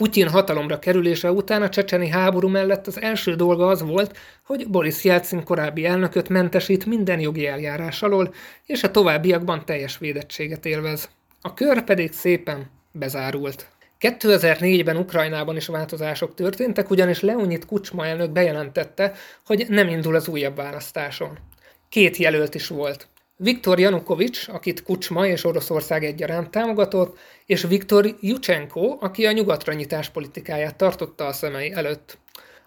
Putyin 0.00 0.28
hatalomra 0.28 0.78
kerülése 0.78 1.30
után 1.30 1.62
a 1.62 1.68
csecseni 1.68 2.08
háború 2.08 2.48
mellett 2.48 2.86
az 2.86 3.00
első 3.00 3.34
dolga 3.34 3.66
az 3.66 3.82
volt, 3.82 4.18
hogy 4.44 4.68
Boris 4.68 5.04
Jelcin 5.04 5.44
korábbi 5.44 5.84
elnököt 5.84 6.28
mentesít 6.28 6.86
minden 6.86 7.20
jogi 7.20 7.46
eljárás 7.46 8.02
alól, 8.02 8.34
és 8.66 8.82
a 8.82 8.90
továbbiakban 8.90 9.64
teljes 9.64 9.98
védettséget 9.98 10.66
élvez. 10.66 11.10
A 11.40 11.54
kör 11.54 11.82
pedig 11.82 12.12
szépen 12.12 12.70
bezárult. 12.92 13.68
2004-ben 14.00 14.96
Ukrajnában 14.96 15.56
is 15.56 15.66
változások 15.66 16.34
történtek, 16.34 16.90
ugyanis 16.90 17.20
Leonid 17.20 17.66
Kucsma 17.66 18.06
elnök 18.06 18.30
bejelentette, 18.30 19.12
hogy 19.46 19.66
nem 19.68 19.88
indul 19.88 20.14
az 20.14 20.28
újabb 20.28 20.56
választáson. 20.56 21.38
Két 21.88 22.16
jelölt 22.16 22.54
is 22.54 22.68
volt. 22.68 23.08
Viktor 23.42 23.78
Janukovics, 23.78 24.48
akit 24.48 24.82
Kucsma 24.82 25.26
és 25.26 25.44
Oroszország 25.44 26.04
egyaránt 26.04 26.50
támogatott, 26.50 27.18
és 27.46 27.62
Viktor 27.62 28.16
Jucsenko, 28.20 28.96
aki 29.00 29.26
a 29.26 29.32
nyugatra 29.32 29.72
nyitás 29.72 30.08
politikáját 30.08 30.76
tartotta 30.76 31.26
a 31.26 31.32
szemei 31.32 31.72
előtt. 31.72 32.18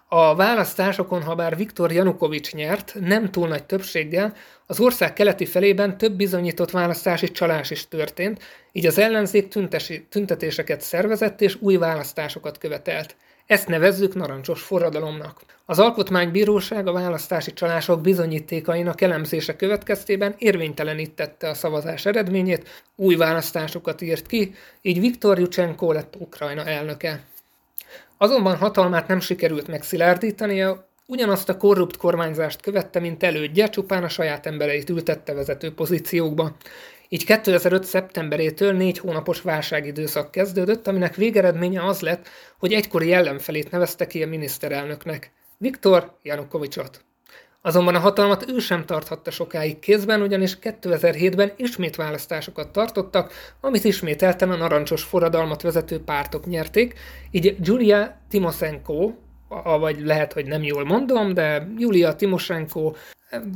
A 0.08 0.34
választásokon, 0.34 1.22
ha 1.22 1.34
bár 1.34 1.56
Viktor 1.56 1.92
Janukovics 1.92 2.52
nyert, 2.52 2.94
nem 3.00 3.30
túl 3.30 3.48
nagy 3.48 3.64
többséggel, 3.64 4.34
az 4.66 4.80
ország 4.80 5.12
keleti 5.12 5.46
felében 5.46 5.98
több 5.98 6.12
bizonyított 6.12 6.70
választási 6.70 7.30
csalás 7.30 7.70
is 7.70 7.88
történt, 7.88 8.42
így 8.72 8.86
az 8.86 8.98
ellenzék 8.98 9.48
tüntesi, 9.48 10.06
tüntetéseket 10.08 10.80
szervezett 10.80 11.40
és 11.40 11.56
új 11.60 11.76
választásokat 11.76 12.58
követelt. 12.58 13.16
Ezt 13.46 13.68
nevezzük 13.68 14.14
narancsos 14.14 14.62
forradalomnak. 14.62 15.40
Az 15.66 15.78
Alkotmánybíróság 15.78 16.86
a 16.86 16.92
választási 16.92 17.52
csalások 17.52 18.00
bizonyítékainak 18.00 19.00
elemzése 19.00 19.56
következtében 19.56 20.34
érvénytelenítette 20.38 21.48
a 21.48 21.54
szavazás 21.54 22.06
eredményét, 22.06 22.84
új 22.96 23.14
választásokat 23.14 24.00
írt 24.00 24.26
ki, 24.26 24.54
így 24.82 25.00
Viktor 25.00 25.38
Jucsenko 25.38 25.92
lett 25.92 26.16
Ukrajna 26.18 26.64
elnöke. 26.64 27.24
Azonban 28.16 28.56
hatalmát 28.56 29.08
nem 29.08 29.20
sikerült 29.20 29.66
megszilárdítania, 29.66 30.88
ugyanazt 31.06 31.48
a 31.48 31.56
korrupt 31.56 31.96
kormányzást 31.96 32.60
követte, 32.60 33.00
mint 33.00 33.22
elődje, 33.22 33.68
csupán 33.68 34.04
a 34.04 34.08
saját 34.08 34.46
embereit 34.46 34.90
ültette 34.90 35.32
vezető 35.34 35.74
pozíciókba. 35.74 36.56
Így 37.14 37.24
2005. 37.24 37.84
szeptemberétől 37.84 38.72
négy 38.72 38.98
hónapos 38.98 39.40
válságidőszak 39.40 40.30
kezdődött, 40.30 40.86
aminek 40.86 41.14
végeredménye 41.14 41.84
az 41.84 42.00
lett, 42.00 42.28
hogy 42.58 42.72
egykori 42.72 43.12
ellenfelét 43.12 43.70
nevezte 43.70 44.06
ki 44.06 44.22
a 44.22 44.26
miniszterelnöknek, 44.26 45.32
Viktor 45.58 46.18
Janukovicsot. 46.22 47.04
Azonban 47.62 47.94
a 47.94 47.98
hatalmat 47.98 48.50
ő 48.50 48.58
sem 48.58 48.84
tarthatta 48.84 49.30
sokáig 49.30 49.78
kézben, 49.78 50.22
ugyanis 50.22 50.58
2007-ben 50.62 51.52
ismét 51.56 51.96
választásokat 51.96 52.72
tartottak, 52.72 53.32
amit 53.60 53.84
ismételten 53.84 54.50
a 54.50 54.56
narancsos 54.56 55.02
forradalmat 55.02 55.62
vezető 55.62 56.00
pártok 56.00 56.46
nyerték, 56.46 56.94
így 57.30 57.56
Julia 57.60 58.20
Timoshenko, 58.28 59.12
vagy 59.78 60.00
lehet, 60.00 60.32
hogy 60.32 60.46
nem 60.46 60.62
jól 60.62 60.84
mondom, 60.84 61.34
de 61.34 61.68
Julia 61.76 62.14
Timoshenko 62.14 62.92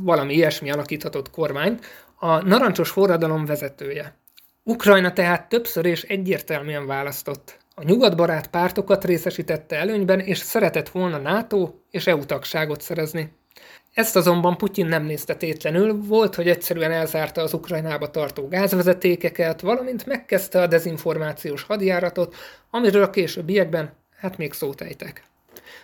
valami 0.03 0.33
ilyesmi 0.33 0.71
alakíthatott 0.71 1.29
kormányt, 1.29 1.85
a 2.19 2.41
narancsos 2.41 2.89
forradalom 2.89 3.45
vezetője. 3.45 4.17
Ukrajna 4.63 5.13
tehát 5.13 5.49
többször 5.49 5.85
és 5.85 6.03
egyértelműen 6.03 6.85
választott. 6.85 7.57
A 7.75 7.83
nyugatbarát 7.83 8.47
pártokat 8.47 9.05
részesítette 9.05 9.75
előnyben, 9.75 10.19
és 10.19 10.37
szeretett 10.37 10.89
volna 10.89 11.17
NATO 11.17 11.73
és 11.91 12.07
EU 12.07 12.25
tagságot 12.25 12.81
szerezni. 12.81 13.37
Ezt 13.93 14.15
azonban 14.15 14.57
Putyin 14.57 14.85
nem 14.85 15.03
nézte 15.03 15.35
tétlenül, 15.35 16.01
volt, 16.03 16.35
hogy 16.35 16.49
egyszerűen 16.49 16.91
elzárta 16.91 17.41
az 17.41 17.53
Ukrajnába 17.53 18.09
tartó 18.09 18.47
gázvezetékeket, 18.47 19.61
valamint 19.61 20.05
megkezdte 20.05 20.61
a 20.61 20.67
dezinformációs 20.67 21.63
hadjáratot, 21.63 22.35
amiről 22.69 23.03
a 23.03 23.09
későbbiekben 23.09 23.93
hát 24.17 24.37
még 24.37 24.53
szót 24.53 24.81
ejtek. 24.81 25.28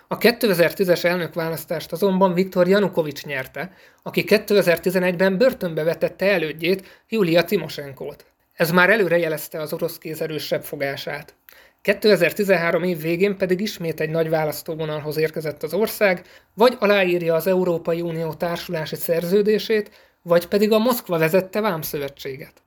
A 0.08 0.18
2010-es 0.18 1.04
elnökválasztást 1.04 1.92
azonban 1.92 2.34
Viktor 2.34 2.68
Janukovics 2.68 3.26
nyerte, 3.26 3.72
aki 4.04 4.24
2011-ben 4.28 5.38
börtönbe 5.38 5.84
vetette 5.84 6.32
elődjét, 6.32 7.04
Julia 7.10 7.44
Timoshenkót. 7.44 8.26
Ez 8.54 8.72
már 8.72 8.90
előre 8.90 9.18
jelezte 9.18 9.62
az 9.62 9.74
orosz 9.74 9.98
kéz 9.98 10.22
erősebb 10.22 10.64
fogását. 10.64 11.36
2013 11.82 12.84
év 12.84 13.02
végén 13.02 13.38
pedig 13.38 13.62
ismét 13.62 14.00
egy 14.00 14.10
nagy 14.10 14.30
választóvonalhoz 14.30 15.18
érkezett 15.18 15.64
az 15.64 15.74
ország, 15.74 16.26
vagy 16.54 16.78
aláírja 16.80 17.36
az 17.36 17.48
Európai 17.48 18.02
Unió 18.02 18.34
társulási 18.34 18.96
szerződését, 18.96 19.92
vagy 20.22 20.48
pedig 20.48 20.72
a 20.72 20.80
Moszkva 20.80 21.18
vezette 21.18 21.62
vámszövetséget. 21.62 22.65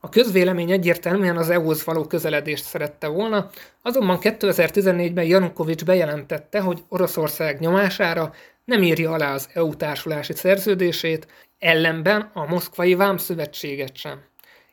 A 0.00 0.08
közvélemény 0.08 0.70
egyértelműen 0.70 1.36
az 1.36 1.50
EU-hoz 1.50 1.84
való 1.84 2.04
közeledést 2.04 2.64
szerette 2.64 3.06
volna, 3.06 3.50
azonban 3.82 4.18
2014-ben 4.20 5.24
Janukovics 5.24 5.84
bejelentette, 5.84 6.60
hogy 6.60 6.82
Oroszország 6.88 7.60
nyomására 7.60 8.32
nem 8.64 8.82
írja 8.82 9.12
alá 9.12 9.34
az 9.34 9.48
EU 9.52 9.74
társulási 9.74 10.32
szerződését, 10.32 11.26
ellenben 11.58 12.30
a 12.34 12.46
moszkvai 12.46 12.94
vámszövetséget 12.94 13.96
sem. 13.96 14.20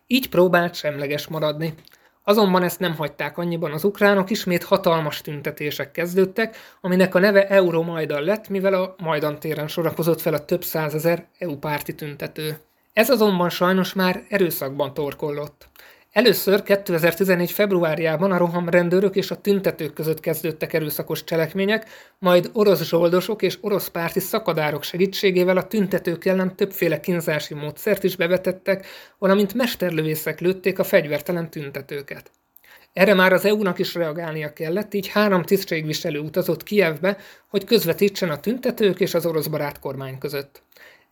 Így 0.07 0.29
próbált 0.29 0.75
semleges 0.75 1.27
maradni. 1.27 1.73
Azonban 2.23 2.63
ezt 2.63 2.79
nem 2.79 2.95
hagyták 2.95 3.37
annyiban 3.37 3.71
az 3.71 3.83
ukránok, 3.83 4.29
ismét 4.29 4.63
hatalmas 4.63 5.21
tüntetések 5.21 5.91
kezdődtek, 5.91 6.57
aminek 6.81 7.15
a 7.15 7.19
neve 7.19 7.47
Euromajdan 7.47 8.23
lett, 8.23 8.49
mivel 8.49 8.73
a 8.73 8.95
Majdan 8.97 9.39
téren 9.39 9.67
sorakozott 9.67 10.21
fel 10.21 10.33
a 10.33 10.45
több 10.45 10.63
százezer 10.63 11.27
EU 11.37 11.57
párti 11.57 11.95
tüntető. 11.95 12.57
Ez 12.95 13.09
azonban 13.09 13.49
sajnos 13.49 13.93
már 13.93 14.23
erőszakban 14.29 14.93
torkollott. 14.93 15.69
Először 16.11 16.63
2014. 16.63 17.51
februárjában 17.51 18.31
a 18.31 18.37
rohamrendőrök 18.37 19.15
és 19.15 19.31
a 19.31 19.41
tüntetők 19.41 19.93
között 19.93 20.19
kezdődtek 20.19 20.73
erőszakos 20.73 21.23
cselekmények, 21.23 21.89
majd 22.19 22.49
orosz 22.53 22.83
zsoldosok 22.83 23.41
és 23.41 23.57
orosz 23.61 23.87
párti 23.87 24.19
szakadárok 24.19 24.83
segítségével 24.83 25.57
a 25.57 25.67
tüntetők 25.67 26.25
ellen 26.25 26.55
többféle 26.55 26.99
kínzási 26.99 27.53
módszert 27.53 28.03
is 28.03 28.15
bevetettek, 28.15 28.87
valamint 29.17 29.53
mesterlövészek 29.53 30.39
lőtték 30.39 30.79
a 30.79 30.83
fegyvertelen 30.83 31.49
tüntetőket. 31.49 32.31
Erre 32.93 33.13
már 33.13 33.33
az 33.33 33.45
EU-nak 33.45 33.79
is 33.79 33.93
reagálnia 33.93 34.53
kellett, 34.53 34.93
így 34.93 35.07
három 35.07 35.43
tisztségviselő 35.43 36.19
utazott 36.19 36.63
Kievbe, 36.63 37.17
hogy 37.47 37.63
közvetítsen 37.63 38.29
a 38.29 38.39
tüntetők 38.39 38.99
és 38.99 39.13
az 39.13 39.25
orosz 39.25 39.47
barát 39.47 39.79
kormány 39.79 40.17
között. 40.17 40.64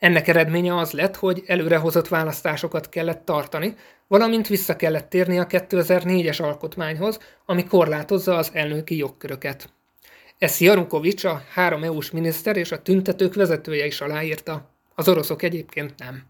Ennek 0.03 0.27
eredménye 0.27 0.77
az 0.77 0.91
lett, 0.91 1.15
hogy 1.15 1.43
előrehozott 1.45 2.07
választásokat 2.07 2.89
kellett 2.89 3.25
tartani, 3.25 3.75
valamint 4.07 4.48
vissza 4.48 4.75
kellett 4.75 5.10
térni 5.10 5.39
a 5.39 5.48
2004-es 5.48 6.41
alkotmányhoz, 6.41 7.19
ami 7.45 7.63
korlátozza 7.65 8.38
az 8.38 8.50
elnöki 8.53 8.98
jogköröket. 8.98 9.69
Ezt 10.38 10.60
Janukovics, 10.60 11.24
a 11.24 11.41
három 11.53 11.83
EU-s 11.83 12.12
miniszter 12.12 12.57
és 12.57 12.72
a 12.72 12.81
tüntetők 12.81 13.33
vezetője 13.33 13.86
is 13.86 14.01
aláírta. 14.01 14.69
Az 14.95 15.07
oroszok 15.07 15.41
egyébként 15.41 15.93
nem. 15.98 16.24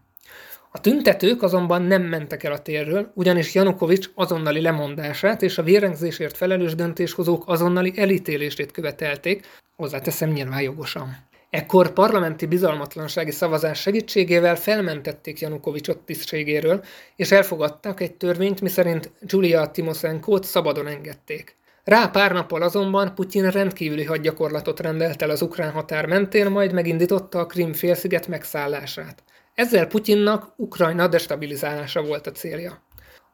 A 0.72 0.80
tüntetők 0.80 1.42
azonban 1.42 1.82
nem 1.82 2.02
mentek 2.02 2.42
el 2.42 2.52
a 2.52 2.62
térről, 2.62 3.10
ugyanis 3.14 3.54
Janukovics 3.54 4.10
azonnali 4.14 4.60
lemondását 4.60 5.42
és 5.42 5.58
a 5.58 5.62
vérengzésért 5.62 6.36
felelős 6.36 6.74
döntéshozók 6.74 7.42
azonnali 7.46 7.92
elítélését 7.96 8.72
követelték, 8.72 9.46
hozzáteszem 9.76 10.30
nyilván 10.30 10.62
jogosan. 10.62 11.32
Ekkor 11.54 11.92
parlamenti 11.92 12.46
bizalmatlansági 12.46 13.30
szavazás 13.30 13.80
segítségével 13.80 14.56
felmentették 14.56 15.40
Janukovicsot 15.40 15.98
tisztségéről, 15.98 16.84
és 17.16 17.30
elfogadtak 17.32 18.00
egy 18.00 18.14
törvényt, 18.14 18.60
miszerint 18.60 19.10
Julia 19.20 19.66
Timoszenkót 19.66 20.44
szabadon 20.44 20.86
engedték. 20.86 21.56
Rá 21.84 22.06
pár 22.06 22.32
nappal 22.32 22.62
azonban 22.62 23.14
Putyin 23.14 23.50
rendkívüli 23.50 24.04
hadgyakorlatot 24.04 24.80
rendelt 24.80 25.22
el 25.22 25.30
az 25.30 25.42
ukrán 25.42 25.70
határ 25.70 26.06
mentén, 26.06 26.50
majd 26.50 26.72
megindította 26.72 27.38
a 27.38 27.46
Krim 27.46 27.72
félsziget 27.72 28.28
megszállását. 28.28 29.22
Ezzel 29.54 29.86
Putyinnak 29.86 30.52
Ukrajna 30.56 31.08
destabilizálása 31.08 32.02
volt 32.02 32.26
a 32.26 32.32
célja. 32.32 32.82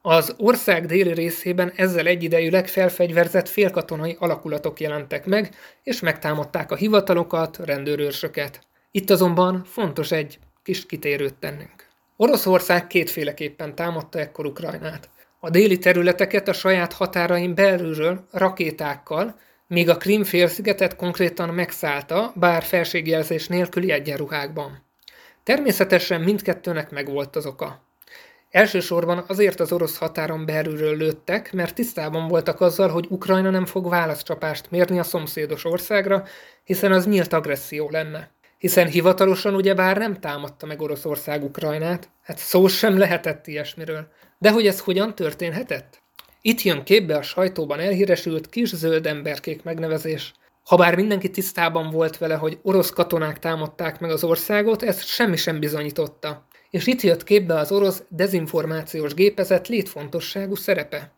Az 0.03 0.33
ország 0.37 0.85
déli 0.85 1.13
részében 1.13 1.71
ezzel 1.75 2.05
egyidejűleg 2.05 2.67
felfegyverzett 2.67 3.49
félkatonai 3.49 4.15
alakulatok 4.19 4.79
jelentek 4.79 5.25
meg, 5.25 5.55
és 5.83 5.99
megtámadták 5.99 6.71
a 6.71 6.75
hivatalokat, 6.75 7.57
rendőrőrsöket. 7.57 8.61
Itt 8.91 9.09
azonban 9.09 9.63
fontos 9.65 10.11
egy 10.11 10.39
kis 10.63 10.85
kitérőt 10.85 11.33
tennünk. 11.33 11.87
Oroszország 12.15 12.87
kétféleképpen 12.87 13.75
támadta 13.75 14.19
ekkor 14.19 14.45
Ukrajnát. 14.45 15.09
A 15.39 15.49
déli 15.49 15.77
területeket 15.77 16.47
a 16.47 16.53
saját 16.53 16.93
határain 16.93 17.55
belülről 17.55 18.27
rakétákkal, 18.31 19.39
míg 19.67 19.89
a 19.89 19.97
Krim 19.97 20.23
félszigetet 20.23 20.95
konkrétan 20.95 21.49
megszállta, 21.49 22.33
bár 22.35 22.63
felségjelzés 22.63 23.47
nélküli 23.47 23.91
egyenruhákban. 23.91 24.83
Természetesen 25.43 26.21
mindkettőnek 26.21 26.91
megvolt 26.91 27.35
az 27.35 27.45
oka. 27.45 27.90
Elsősorban 28.51 29.23
azért 29.27 29.59
az 29.59 29.71
orosz 29.71 29.97
határon 29.97 30.45
belülről 30.45 30.97
lőttek, 30.97 31.53
mert 31.53 31.75
tisztában 31.75 32.27
voltak 32.27 32.61
azzal, 32.61 32.89
hogy 32.89 33.05
Ukrajna 33.09 33.49
nem 33.49 33.65
fog 33.65 33.89
válaszcsapást 33.89 34.71
mérni 34.71 34.99
a 34.99 35.03
szomszédos 35.03 35.65
országra, 35.65 36.23
hiszen 36.63 36.91
az 36.91 37.05
nyílt 37.05 37.33
agresszió 37.33 37.89
lenne. 37.89 38.31
Hiszen 38.57 38.87
hivatalosan 38.87 39.55
ugyebár 39.55 39.97
nem 39.97 40.19
támadta 40.19 40.65
meg 40.65 40.81
Oroszország 40.81 41.43
Ukrajnát, 41.43 42.09
hát 42.23 42.37
szó 42.37 42.67
sem 42.67 42.97
lehetett 42.97 43.47
ilyesmiről. 43.47 44.07
De 44.37 44.51
hogy 44.51 44.67
ez 44.67 44.79
hogyan 44.79 45.15
történhetett? 45.15 46.01
Itt 46.41 46.61
jön 46.61 46.83
képbe 46.83 47.15
a 47.15 47.21
sajtóban 47.21 47.79
elhíresült 47.79 48.49
kis 48.49 48.75
zöld 48.75 49.07
emberkék 49.07 49.63
megnevezés. 49.63 50.33
Habár 50.63 50.95
mindenki 50.95 51.29
tisztában 51.29 51.89
volt 51.89 52.17
vele, 52.17 52.35
hogy 52.35 52.59
orosz 52.61 52.89
katonák 52.89 53.39
támadták 53.39 53.99
meg 53.99 54.11
az 54.11 54.23
országot, 54.23 54.83
ezt 54.83 55.05
semmi 55.05 55.35
sem 55.35 55.59
bizonyította 55.59 56.45
és 56.71 56.87
itt 56.87 57.01
jött 57.01 57.23
képbe 57.23 57.53
az 57.53 57.71
orosz 57.71 58.03
dezinformációs 58.09 59.13
gépezet 59.13 59.67
létfontosságú 59.67 60.55
szerepe. 60.55 61.11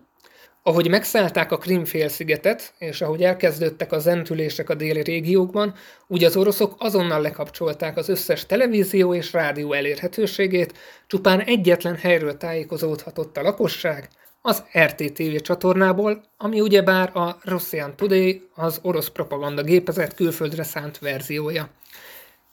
Ahogy 0.64 0.90
megszállták 0.90 1.52
a 1.52 1.58
Krim-félszigetet, 1.58 2.74
és 2.78 3.02
ahogy 3.02 3.24
elkezdődtek 3.24 3.92
a 3.92 4.00
zentülések 4.00 4.70
a 4.70 4.76
déli 4.76 5.02
régiókban, 5.02 5.74
úgy 6.08 6.24
az 6.24 6.36
oroszok 6.38 6.76
azonnal 6.78 7.22
lekapcsolták 7.22 7.98
az 7.98 8.10
összes 8.10 8.46
televízió 8.46 9.14
és 9.14 9.34
rádió 9.34 9.74
elérhetőségét, 9.74 10.74
csupán 11.08 11.40
egyetlen 11.40 11.96
helyről 11.96 12.38
tájékozódhatott 12.38 13.38
a 13.38 13.42
lakosság, 13.42 14.10
az 14.42 14.64
RTTV 14.80 15.36
csatornából, 15.36 16.24
ami 16.38 16.62
ugyebár 16.62 17.18
a 17.18 17.38
Russian 17.42 17.96
Today, 17.96 18.50
az 18.56 18.80
orosz 18.82 19.10
propaganda 19.10 19.64
gépezet 19.64 20.14
külföldre 20.14 20.64
szánt 20.64 21.00
verziója. 21.00 21.70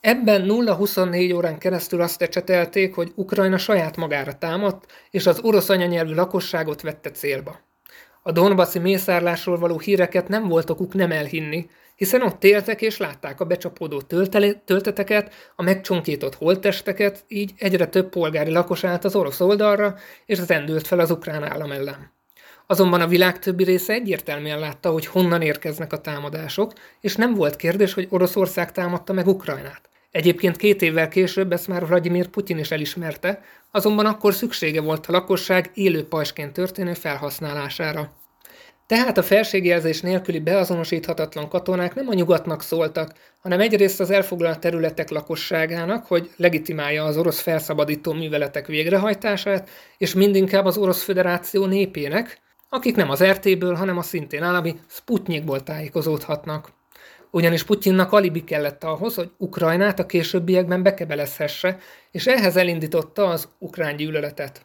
Ebben 0.00 0.44
0-24 0.48 1.34
órán 1.34 1.58
keresztül 1.58 2.00
azt 2.00 2.22
ecsetelték, 2.22 2.94
hogy 2.94 3.12
Ukrajna 3.14 3.58
saját 3.58 3.96
magára 3.96 4.38
támadt, 4.38 4.92
és 5.10 5.26
az 5.26 5.40
orosz 5.42 5.68
anyanyelvű 5.68 6.14
lakosságot 6.14 6.80
vette 6.80 7.10
célba. 7.10 7.60
A 8.22 8.32
Donbassi 8.32 8.78
mészárlásról 8.78 9.58
való 9.58 9.78
híreket 9.78 10.28
nem 10.28 10.48
volt 10.48 10.70
okuk 10.70 10.94
nem 10.94 11.12
elhinni, 11.12 11.68
hiszen 11.94 12.22
ott 12.22 12.44
éltek 12.44 12.82
és 12.82 12.96
látták 12.96 13.40
a 13.40 13.44
becsapódó 13.44 14.00
tölteteket, 14.64 15.34
a 15.56 15.62
megcsonkított 15.62 16.34
holttesteket, 16.34 17.24
így 17.28 17.52
egyre 17.58 17.86
több 17.86 18.08
polgári 18.08 18.50
lakos 18.50 18.84
állt 18.84 19.04
az 19.04 19.16
orosz 19.16 19.40
oldalra, 19.40 19.94
és 20.26 20.38
rendült 20.46 20.86
fel 20.86 20.98
az 20.98 21.10
ukrán 21.10 21.42
állam 21.42 21.72
ellen. 21.72 22.12
Azonban 22.66 23.00
a 23.00 23.06
világ 23.06 23.38
többi 23.38 23.64
része 23.64 23.92
egyértelműen 23.92 24.58
látta, 24.58 24.90
hogy 24.90 25.06
honnan 25.06 25.42
érkeznek 25.42 25.92
a 25.92 26.00
támadások, 26.00 26.72
és 27.00 27.16
nem 27.16 27.34
volt 27.34 27.56
kérdés, 27.56 27.94
hogy 27.94 28.06
Oroszország 28.10 28.72
támadta 28.72 29.12
meg 29.12 29.26
Ukrajnát. 29.26 29.89
Egyébként 30.10 30.56
két 30.56 30.82
évvel 30.82 31.08
később 31.08 31.52
ezt 31.52 31.68
már 31.68 31.86
Vladimir 31.86 32.26
Putyin 32.28 32.58
is 32.58 32.70
elismerte, 32.70 33.42
azonban 33.70 34.06
akkor 34.06 34.34
szüksége 34.34 34.80
volt 34.80 35.06
a 35.06 35.12
lakosság 35.12 35.70
élő 35.74 36.04
pajsként 36.04 36.52
történő 36.52 36.94
felhasználására. 36.94 38.12
Tehát 38.86 39.18
a 39.18 39.22
felségjelzés 39.22 40.00
nélküli 40.00 40.38
beazonosíthatatlan 40.38 41.48
katonák 41.48 41.94
nem 41.94 42.08
a 42.08 42.14
nyugatnak 42.14 42.62
szóltak, 42.62 43.14
hanem 43.40 43.60
egyrészt 43.60 44.00
az 44.00 44.10
elfoglalt 44.10 44.60
területek 44.60 45.10
lakosságának, 45.10 46.06
hogy 46.06 46.30
legitimálja 46.36 47.04
az 47.04 47.16
orosz 47.16 47.40
felszabadító 47.40 48.12
műveletek 48.12 48.66
végrehajtását, 48.66 49.68
és 49.98 50.14
mindinkább 50.14 50.64
az 50.64 50.76
orosz 50.76 51.02
föderáció 51.02 51.66
népének, 51.66 52.40
akik 52.68 52.96
nem 52.96 53.10
az 53.10 53.24
RT-ből, 53.24 53.74
hanem 53.74 53.98
a 53.98 54.02
szintén 54.02 54.42
állami 54.42 54.74
Sputnikból 54.88 55.62
tájékozódhatnak 55.62 56.72
ugyanis 57.30 57.64
Putyinnak 57.64 58.12
alibi 58.12 58.44
kellett 58.44 58.84
ahhoz, 58.84 59.14
hogy 59.14 59.30
Ukrajnát 59.36 59.98
a 59.98 60.06
későbbiekben 60.06 60.82
bekebelezhesse, 60.82 61.78
és 62.10 62.26
ehhez 62.26 62.56
elindította 62.56 63.26
az 63.26 63.48
ukrán 63.58 63.96
gyűlöletet. 63.96 64.60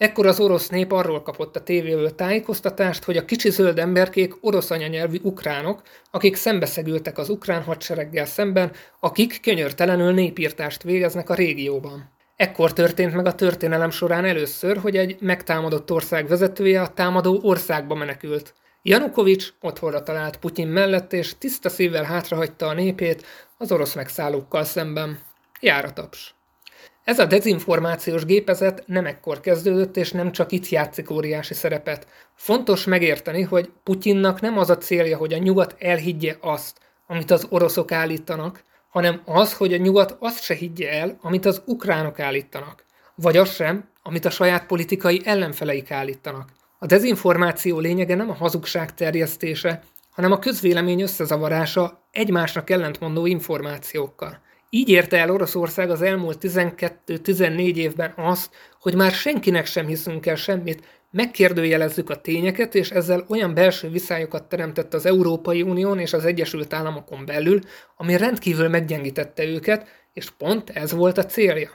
Ekkor 0.00 0.26
az 0.26 0.40
orosz 0.40 0.68
nép 0.68 0.92
arról 0.92 1.22
kapott 1.22 1.56
a 1.56 1.62
tévéből 1.62 2.14
tájékoztatást, 2.14 3.04
hogy 3.04 3.16
a 3.16 3.24
kicsi 3.24 3.50
zöld 3.50 3.78
emberkék 3.78 4.34
orosz 4.40 4.70
anyanyelvű 4.70 5.18
ukránok, 5.22 5.82
akik 6.10 6.36
szembeszegültek 6.36 7.18
az 7.18 7.28
ukrán 7.28 7.62
hadsereggel 7.62 8.26
szemben, 8.26 8.72
akik 9.00 9.40
könyörtelenül 9.40 10.12
népírtást 10.12 10.82
végeznek 10.82 11.30
a 11.30 11.34
régióban. 11.34 12.10
Ekkor 12.36 12.72
történt 12.72 13.14
meg 13.14 13.26
a 13.26 13.34
történelem 13.34 13.90
során 13.90 14.24
először, 14.24 14.76
hogy 14.76 14.96
egy 14.96 15.16
megtámadott 15.20 15.92
ország 15.92 16.28
vezetője 16.28 16.80
a 16.80 16.92
támadó 16.94 17.40
országba 17.42 17.94
menekült. 17.94 18.54
Janukovics 18.82 19.52
otthonra 19.60 20.02
talált 20.02 20.36
Putyin 20.36 20.68
mellett, 20.68 21.12
és 21.12 21.38
tiszta 21.38 21.68
szívvel 21.68 22.04
hátrahagyta 22.04 22.66
a 22.66 22.72
népét 22.72 23.26
az 23.58 23.72
orosz 23.72 23.94
megszállókkal 23.94 24.64
szemben. 24.64 25.18
Jár 25.60 25.84
a 25.84 25.92
taps. 25.92 26.34
Ez 27.04 27.18
a 27.18 27.24
dezinformációs 27.24 28.24
gépezet 28.24 28.82
nem 28.86 29.06
ekkor 29.06 29.40
kezdődött, 29.40 29.96
és 29.96 30.10
nem 30.10 30.32
csak 30.32 30.52
itt 30.52 30.68
játszik 30.68 31.10
óriási 31.10 31.54
szerepet. 31.54 32.06
Fontos 32.34 32.84
megérteni, 32.84 33.42
hogy 33.42 33.70
Putyinnak 33.82 34.40
nem 34.40 34.58
az 34.58 34.70
a 34.70 34.78
célja, 34.78 35.16
hogy 35.16 35.32
a 35.32 35.38
nyugat 35.38 35.74
elhiggye 35.78 36.36
azt, 36.40 36.78
amit 37.06 37.30
az 37.30 37.46
oroszok 37.48 37.92
állítanak, 37.92 38.64
hanem 38.88 39.22
az, 39.24 39.54
hogy 39.54 39.72
a 39.72 39.76
nyugat 39.76 40.16
azt 40.18 40.42
se 40.42 40.54
higgye 40.54 40.90
el, 40.90 41.18
amit 41.20 41.46
az 41.46 41.62
ukránok 41.66 42.20
állítanak. 42.20 42.84
Vagy 43.14 43.36
az 43.36 43.54
sem, 43.54 43.88
amit 44.02 44.24
a 44.24 44.30
saját 44.30 44.66
politikai 44.66 45.20
ellenfeleik 45.24 45.90
állítanak. 45.90 46.48
A 46.82 46.86
dezinformáció 46.86 47.78
lényege 47.78 48.14
nem 48.14 48.30
a 48.30 48.34
hazugság 48.34 48.94
terjesztése, 48.94 49.82
hanem 50.10 50.32
a 50.32 50.38
közvélemény 50.38 51.00
összezavarása 51.00 52.08
egymásnak 52.10 52.70
ellentmondó 52.70 53.26
információkkal. 53.26 54.40
Így 54.70 54.88
érte 54.88 55.18
el 55.18 55.30
Oroszország 55.30 55.90
az 55.90 56.02
elmúlt 56.02 56.38
12-14 56.40 57.74
évben 57.74 58.12
azt, 58.16 58.50
hogy 58.80 58.94
már 58.94 59.10
senkinek 59.10 59.66
sem 59.66 59.86
hiszünk 59.86 60.26
el 60.26 60.36
semmit, 60.36 60.84
megkérdőjelezzük 61.10 62.10
a 62.10 62.20
tényeket, 62.20 62.74
és 62.74 62.90
ezzel 62.90 63.24
olyan 63.28 63.54
belső 63.54 63.88
viszályokat 63.88 64.48
teremtett 64.48 64.94
az 64.94 65.06
Európai 65.06 65.62
Unión 65.62 65.98
és 65.98 66.12
az 66.12 66.24
Egyesült 66.24 66.72
Államokon 66.72 67.26
belül, 67.26 67.60
ami 67.96 68.16
rendkívül 68.16 68.68
meggyengítette 68.68 69.44
őket, 69.44 69.86
és 70.12 70.30
pont 70.30 70.70
ez 70.70 70.92
volt 70.92 71.18
a 71.18 71.26
célja. 71.26 71.70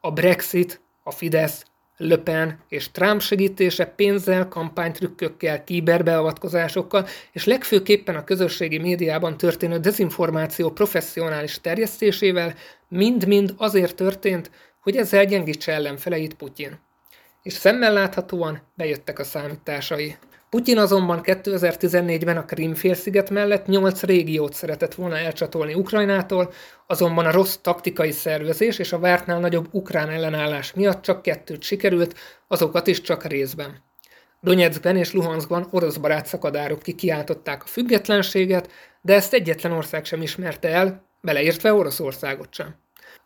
A 0.00 0.10
Brexit, 0.10 0.80
a 1.02 1.10
Fidesz, 1.10 1.64
le 1.96 2.16
Pen 2.16 2.58
és 2.68 2.90
Trump 2.90 3.20
segítése 3.20 3.86
pénzzel, 3.86 4.48
kampánytrükkökkel, 4.48 5.64
kiberbeavatkozásokkal 5.64 7.06
és 7.32 7.44
legfőképpen 7.44 8.16
a 8.16 8.24
közösségi 8.24 8.78
médiában 8.78 9.36
történő 9.36 9.78
dezinformáció 9.78 10.70
professzionális 10.70 11.60
terjesztésével 11.60 12.54
mind-mind 12.88 13.54
azért 13.56 13.96
történt, 13.96 14.50
hogy 14.80 14.96
ezzel 14.96 15.24
gyengítse 15.24 15.72
ellenfeleit 15.72 16.34
Putyin. 16.34 16.78
És 17.42 17.52
szemmel 17.52 17.92
láthatóan 17.92 18.62
bejöttek 18.74 19.18
a 19.18 19.24
számításai. 19.24 20.16
Putyin 20.50 20.78
azonban 20.78 21.20
2014-ben 21.22 22.36
a 22.36 22.44
Krim-félsziget 22.44 23.30
mellett 23.30 23.66
8 23.66 24.02
régiót 24.02 24.52
szeretett 24.52 24.94
volna 24.94 25.16
elcsatolni 25.16 25.74
Ukrajnától, 25.74 26.52
azonban 26.86 27.26
a 27.26 27.30
rossz 27.32 27.56
taktikai 27.56 28.10
szervezés 28.10 28.78
és 28.78 28.92
a 28.92 28.98
vártnál 28.98 29.40
nagyobb 29.40 29.68
ukrán 29.70 30.10
ellenállás 30.10 30.72
miatt 30.72 31.02
csak 31.02 31.22
kettőt 31.22 31.62
sikerült, 31.62 32.14
azokat 32.48 32.86
is 32.86 33.00
csak 33.00 33.24
részben. 33.24 33.84
Donetskben 34.40 34.96
és 34.96 35.12
Luhanskban 35.12 35.68
orosz 35.70 35.96
barát 35.96 36.26
szakadárok 36.26 36.82
kikiáltották 36.82 37.62
a 37.62 37.66
függetlenséget, 37.66 38.70
de 39.00 39.14
ezt 39.14 39.32
egyetlen 39.32 39.72
ország 39.72 40.04
sem 40.04 40.22
ismerte 40.22 40.68
el, 40.68 41.08
beleértve 41.20 41.72
Oroszországot 41.72 42.54
sem. 42.54 42.74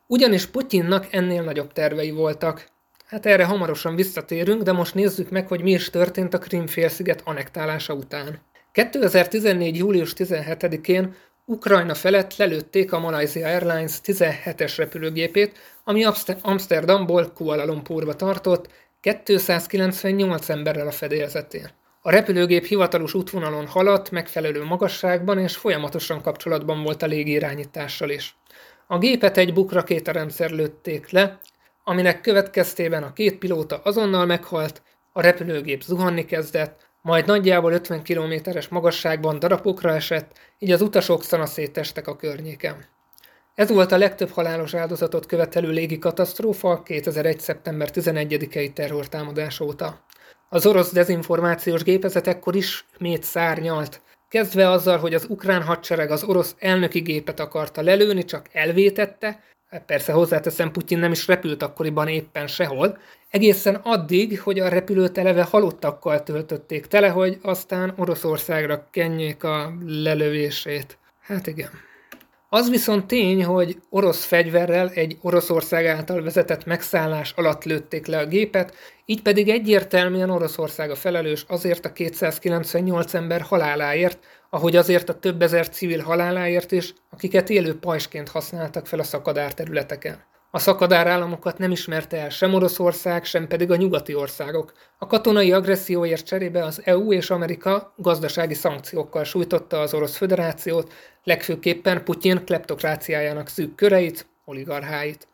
Ugyanis 0.06 0.46
Putyinnak 0.46 1.06
ennél 1.10 1.42
nagyobb 1.42 1.72
tervei 1.72 2.10
voltak. 2.10 2.66
Hát 3.10 3.26
erre 3.26 3.44
hamarosan 3.44 3.94
visszatérünk, 3.94 4.62
de 4.62 4.72
most 4.72 4.94
nézzük 4.94 5.30
meg, 5.30 5.48
hogy 5.48 5.62
mi 5.62 5.70
is 5.70 5.90
történt 5.90 6.34
a 6.34 6.38
Krim-félsziget 6.38 7.22
anektálása 7.24 7.94
után. 7.94 8.40
2014. 8.72 9.76
július 9.76 10.12
17-én 10.16 11.14
Ukrajna 11.44 11.94
felett 11.94 12.36
lelőtték 12.36 12.92
a 12.92 12.98
Malaysia 12.98 13.46
Airlines 13.46 13.92
17-es 14.04 14.74
repülőgépét, 14.76 15.58
ami 15.84 16.06
Amsterdamból 16.42 17.32
Kuala 17.34 17.64
Lumpurba 17.64 18.14
tartott, 18.14 18.68
298 19.00 20.48
emberrel 20.48 20.86
a 20.86 20.90
fedélzetén. 20.90 21.70
A 22.00 22.10
repülőgép 22.10 22.64
hivatalos 22.64 23.14
útvonalon 23.14 23.66
haladt, 23.66 24.10
megfelelő 24.10 24.64
magasságban 24.64 25.38
és 25.38 25.56
folyamatosan 25.56 26.22
kapcsolatban 26.22 26.82
volt 26.82 27.02
a 27.02 27.06
légirányítással 27.06 28.10
is. 28.10 28.36
A 28.86 28.98
gépet 28.98 29.36
egy 29.36 29.52
bukrakétarendszer 29.52 30.50
lőtték 30.50 31.10
le, 31.10 31.40
aminek 31.84 32.20
következtében 32.20 33.02
a 33.02 33.12
két 33.12 33.38
pilóta 33.38 33.80
azonnal 33.84 34.26
meghalt, 34.26 34.82
a 35.12 35.20
repülőgép 35.20 35.82
zuhanni 35.82 36.24
kezdett, 36.24 36.88
majd 37.02 37.26
nagyjából 37.26 37.72
50 37.72 38.02
kilométeres 38.02 38.68
magasságban 38.68 39.38
darabokra 39.38 39.94
esett, 39.94 40.38
így 40.58 40.70
az 40.70 40.82
utasok 40.82 41.24
szanaszétestek 41.24 42.06
a 42.06 42.16
környéken. 42.16 42.84
Ez 43.54 43.70
volt 43.70 43.92
a 43.92 43.98
legtöbb 43.98 44.30
halálos 44.30 44.74
áldozatot 44.74 45.26
követelő 45.26 45.70
légi 45.70 45.98
katasztrófa 45.98 46.82
2001. 46.82 47.40
szeptember 47.40 47.90
11-i 47.92 48.72
terrortámadás 48.72 49.60
óta. 49.60 50.04
Az 50.48 50.66
orosz 50.66 50.92
dezinformációs 50.92 51.82
gépezet 51.82 52.26
ekkor 52.26 52.56
ismét 52.56 53.22
szárnyalt, 53.22 54.00
kezdve 54.28 54.70
azzal, 54.70 54.98
hogy 54.98 55.14
az 55.14 55.26
ukrán 55.28 55.62
hadsereg 55.62 56.10
az 56.10 56.22
orosz 56.22 56.54
elnöki 56.58 57.00
gépet 57.00 57.40
akarta 57.40 57.82
lelőni, 57.82 58.24
csak 58.24 58.46
elvétette, 58.52 59.42
Hát 59.70 59.84
persze 59.84 60.12
hozzáteszem, 60.12 60.70
Putyin 60.70 60.98
nem 60.98 61.12
is 61.12 61.26
repült 61.26 61.62
akkoriban 61.62 62.08
éppen 62.08 62.46
sehol, 62.46 62.98
egészen 63.30 63.74
addig, 63.74 64.40
hogy 64.40 64.58
a 64.58 64.68
repülőt 64.68 65.18
eleve 65.18 65.42
halottakkal 65.42 66.22
töltötték 66.22 66.86
tele, 66.86 67.08
hogy 67.08 67.38
aztán 67.42 67.94
Oroszországra 67.96 68.88
kenjék 68.90 69.44
a 69.44 69.72
lelövését. 69.86 70.98
Hát 71.20 71.46
igen. 71.46 71.70
Az 72.48 72.70
viszont 72.70 73.06
tény, 73.06 73.44
hogy 73.44 73.76
orosz 73.90 74.24
fegyverrel 74.24 74.90
egy 74.94 75.18
Oroszország 75.20 75.86
által 75.86 76.22
vezetett 76.22 76.64
megszállás 76.64 77.32
alatt 77.36 77.64
lőtték 77.64 78.06
le 78.06 78.18
a 78.18 78.26
gépet, 78.26 78.74
így 79.04 79.22
pedig 79.22 79.48
egyértelműen 79.48 80.30
Oroszország 80.30 80.90
a 80.90 80.94
felelős 80.94 81.44
azért 81.48 81.84
a 81.84 81.92
298 81.92 83.14
ember 83.14 83.40
haláláért, 83.40 84.18
ahogy 84.50 84.76
azért 84.76 85.08
a 85.08 85.18
több 85.18 85.42
ezer 85.42 85.68
civil 85.68 86.00
haláláért 86.00 86.72
is, 86.72 86.94
akiket 87.10 87.50
élő 87.50 87.78
pajsként 87.78 88.28
használtak 88.28 88.86
fel 88.86 88.98
a 88.98 89.02
szakadár 89.02 89.54
területeken. 89.54 90.28
A 90.52 90.58
szakadár 90.58 91.06
államokat 91.06 91.58
nem 91.58 91.70
ismerte 91.70 92.16
el 92.16 92.28
sem 92.28 92.54
Oroszország, 92.54 93.24
sem 93.24 93.46
pedig 93.46 93.70
a 93.70 93.76
nyugati 93.76 94.14
országok. 94.14 94.72
A 94.98 95.06
katonai 95.06 95.52
agresszióért 95.52 96.26
cserébe 96.26 96.64
az 96.64 96.80
EU 96.84 97.12
és 97.12 97.30
Amerika 97.30 97.94
gazdasági 97.96 98.54
szankciókkal 98.54 99.24
sújtotta 99.24 99.80
az 99.80 99.94
Orosz 99.94 100.16
Föderációt, 100.16 100.92
legfőképpen 101.24 102.04
Putyin 102.04 102.44
kleptokráciájának 102.44 103.48
szűk 103.48 103.74
köreit, 103.74 104.26
oligarcháit. 104.44 105.28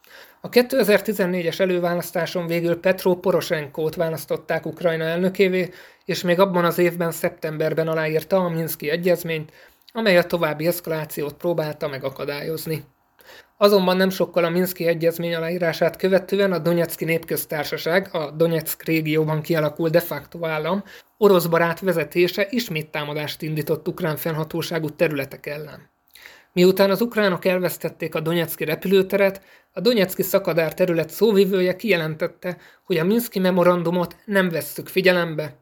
A 0.47 0.49
2014-es 0.49 1.61
előválasztáson 1.61 2.47
végül 2.47 2.81
Petro 2.81 3.15
Poroshenkót 3.15 3.95
választották 3.95 4.67
Ukrajna 4.67 5.05
elnökévé, 5.05 5.71
és 6.05 6.23
még 6.23 6.41
abban 6.41 6.65
az 6.65 6.79
évben 6.79 7.11
szeptemberben 7.11 7.89
aláírta 7.89 8.37
a 8.37 8.49
Minszki 8.49 8.91
egyezményt, 8.91 9.53
amely 9.93 10.17
a 10.17 10.25
további 10.25 10.67
eszkalációt 10.67 11.35
próbálta 11.35 11.89
megakadályozni. 11.89 12.85
Azonban 13.57 13.97
nem 13.97 14.11
sokkal 14.11 14.45
a 14.45 14.51
Minszki 14.51 14.87
egyezmény 14.87 15.35
aláírását 15.35 15.97
követően 15.97 16.53
a 16.53 16.59
Donetszki 16.59 17.05
Népköztársaság, 17.05 18.09
a 18.13 18.31
Donetsk 18.31 18.83
régióban 18.83 19.43
kialakult 19.43 19.93
de 19.93 20.01
facto 20.01 20.47
állam, 20.47 20.85
orosz 21.19 21.47
barát 21.47 21.81
vezetése 21.81 22.47
ismét 22.51 22.91
támadást 22.91 23.43
indított 23.43 23.89
ukrán 23.89 24.17
fennhatóságú 24.17 24.89
területek 24.89 25.47
ellen. 25.47 25.95
Miután 26.57 26.91
az 26.91 27.01
ukránok 27.01 27.45
elvesztették 27.45 28.15
a 28.15 28.21
Donetszki 28.21 28.65
repülőteret, 28.65 29.41
a 29.73 29.81
Donetszki 29.81 30.23
szakadár 30.23 30.75
terület 30.75 31.11
szóvivője 31.11 31.77
kijelentette, 31.77 32.57
hogy 32.85 32.97
a 32.97 33.05
Minszki 33.05 33.39
memorandumot 33.39 34.17
nem 34.25 34.49
vesszük 34.49 34.89
figyelembe, 34.89 35.57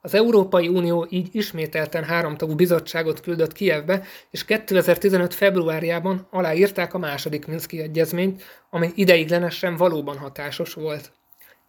az 0.00 0.14
Európai 0.14 0.68
Unió 0.68 1.06
így 1.10 1.28
ismételten 1.32 2.04
háromtagú 2.04 2.54
bizottságot 2.54 3.20
küldött 3.20 3.52
Kievbe, 3.52 4.02
és 4.30 4.44
2015. 4.44 5.34
februárjában 5.34 6.26
aláírták 6.30 6.94
a 6.94 6.98
második 6.98 7.46
Minszki 7.46 7.80
egyezményt, 7.80 8.42
amely 8.70 8.92
ideiglenesen 8.94 9.76
valóban 9.76 10.18
hatásos 10.18 10.74
volt. 10.74 11.12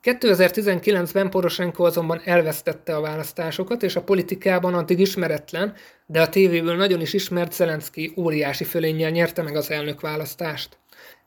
2019-ben 0.04 1.30
Poroshenko 1.30 1.84
azonban 1.84 2.22
elvesztette 2.24 2.96
a 2.96 3.02
választásokat, 3.02 3.84
és 3.84 3.96
a 3.96 4.04
politikában 4.04 4.74
addig 4.74 5.00
ismeretlen, 5.00 5.74
de 6.12 6.21
a 6.21 6.30
tévéből 6.30 6.76
nagyon 6.76 7.02
is 7.02 7.13
ismert 7.13 7.54
Zelenszky 7.54 8.13
óriási 8.17 8.63
fölénnyel 8.63 9.10
nyerte 9.10 9.41
meg 9.41 9.56
az 9.56 9.71
elnök 9.71 10.02
választást. 10.02 10.78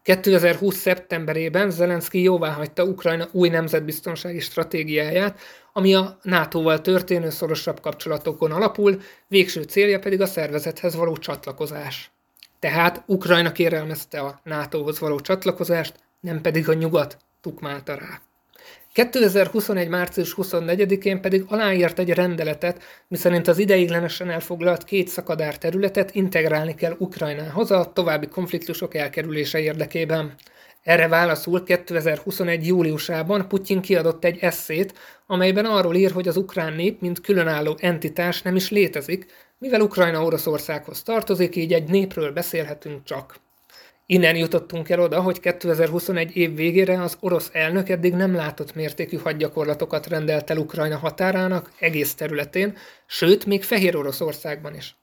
2020. 0.03 0.77
szeptemberében 0.77 1.71
Zelenszky 1.71 2.23
jóváhagyta 2.23 2.85
Ukrajna 2.85 3.29
új 3.33 3.49
nemzetbiztonsági 3.49 4.41
stratégiáját, 4.41 5.41
ami 5.73 5.95
a 5.95 6.19
NATO-val 6.23 6.81
történő 6.81 7.31
szorosabb 7.31 7.81
kapcsolatokon 7.81 8.53
alapul, 8.53 9.01
végső 9.29 9.63
célja 9.63 9.99
pedig 9.99 10.21
a 10.21 10.27
szervezethez 10.27 10.95
való 10.95 11.17
csatlakozás. 11.17 12.11
Tehát 12.59 13.03
Ukrajna 13.07 13.53
kérelmezte 13.53 14.21
a 14.21 14.41
NATO-hoz 14.43 14.99
való 14.99 15.21
csatlakozást, 15.21 15.95
nem 16.21 16.41
pedig 16.41 16.69
a 16.69 16.73
nyugat 16.73 17.17
tukmálta 17.41 17.95
rá. 17.95 18.21
2021. 18.95 19.89
március 19.89 20.35
24-én 20.37 21.21
pedig 21.21 21.45
aláírt 21.49 21.99
egy 21.99 22.11
rendeletet, 22.11 22.83
miszerint 23.09 23.49
az 23.49 23.59
ideiglenesen 23.59 24.31
elfoglalt 24.31 24.85
két 24.85 25.09
szakadár 25.09 25.59
területet 25.59 26.15
integrálni 26.15 26.75
kell 26.75 26.95
Ukrajnához 26.99 27.71
a 27.71 27.93
további 27.93 28.27
konfliktusok 28.27 28.95
elkerülése 28.95 29.61
érdekében. 29.61 30.35
Erre 30.83 31.09
válaszul 31.09 31.63
2021. 31.63 32.67
júliusában 32.67 33.49
Putyin 33.49 33.81
kiadott 33.81 34.25
egy 34.25 34.39
eszét, 34.41 34.95
amelyben 35.27 35.65
arról 35.65 35.95
ír, 35.95 36.11
hogy 36.11 36.29
az 36.29 36.37
ukrán 36.37 36.73
nép, 36.73 37.01
mint 37.01 37.21
különálló 37.21 37.77
entitás 37.81 38.43
nem 38.43 38.57
is 38.57 38.71
létezik, 38.71 39.27
mivel 39.59 39.81
Ukrajna 39.81 40.25
Oroszországhoz 40.25 41.03
tartozik, 41.03 41.57
így 41.57 41.73
egy 41.73 41.89
népről 41.89 42.33
beszélhetünk 42.33 43.05
csak. 43.05 43.43
Innen 44.07 44.37
jutottunk 44.37 44.89
el 44.91 45.01
oda, 45.01 45.21
hogy 45.21 45.41
2021 45.41 46.37
év 46.37 46.55
végére 46.55 47.03
az 47.03 47.17
orosz 47.21 47.51
elnök 47.53 47.89
eddig 47.89 48.15
nem 48.15 48.35
látott 48.35 48.75
mértékű 48.75 49.17
hadgyakorlatokat 49.17 50.07
rendelt 50.07 50.51
el 50.51 50.59
Ukrajna 50.59 50.97
határának 50.97 51.73
egész 51.79 52.15
területén, 52.15 52.77
sőt, 53.07 53.47
még 53.47 53.63
Fehér 53.63 53.97
Oroszországban 53.97 54.75
is. 54.75 54.97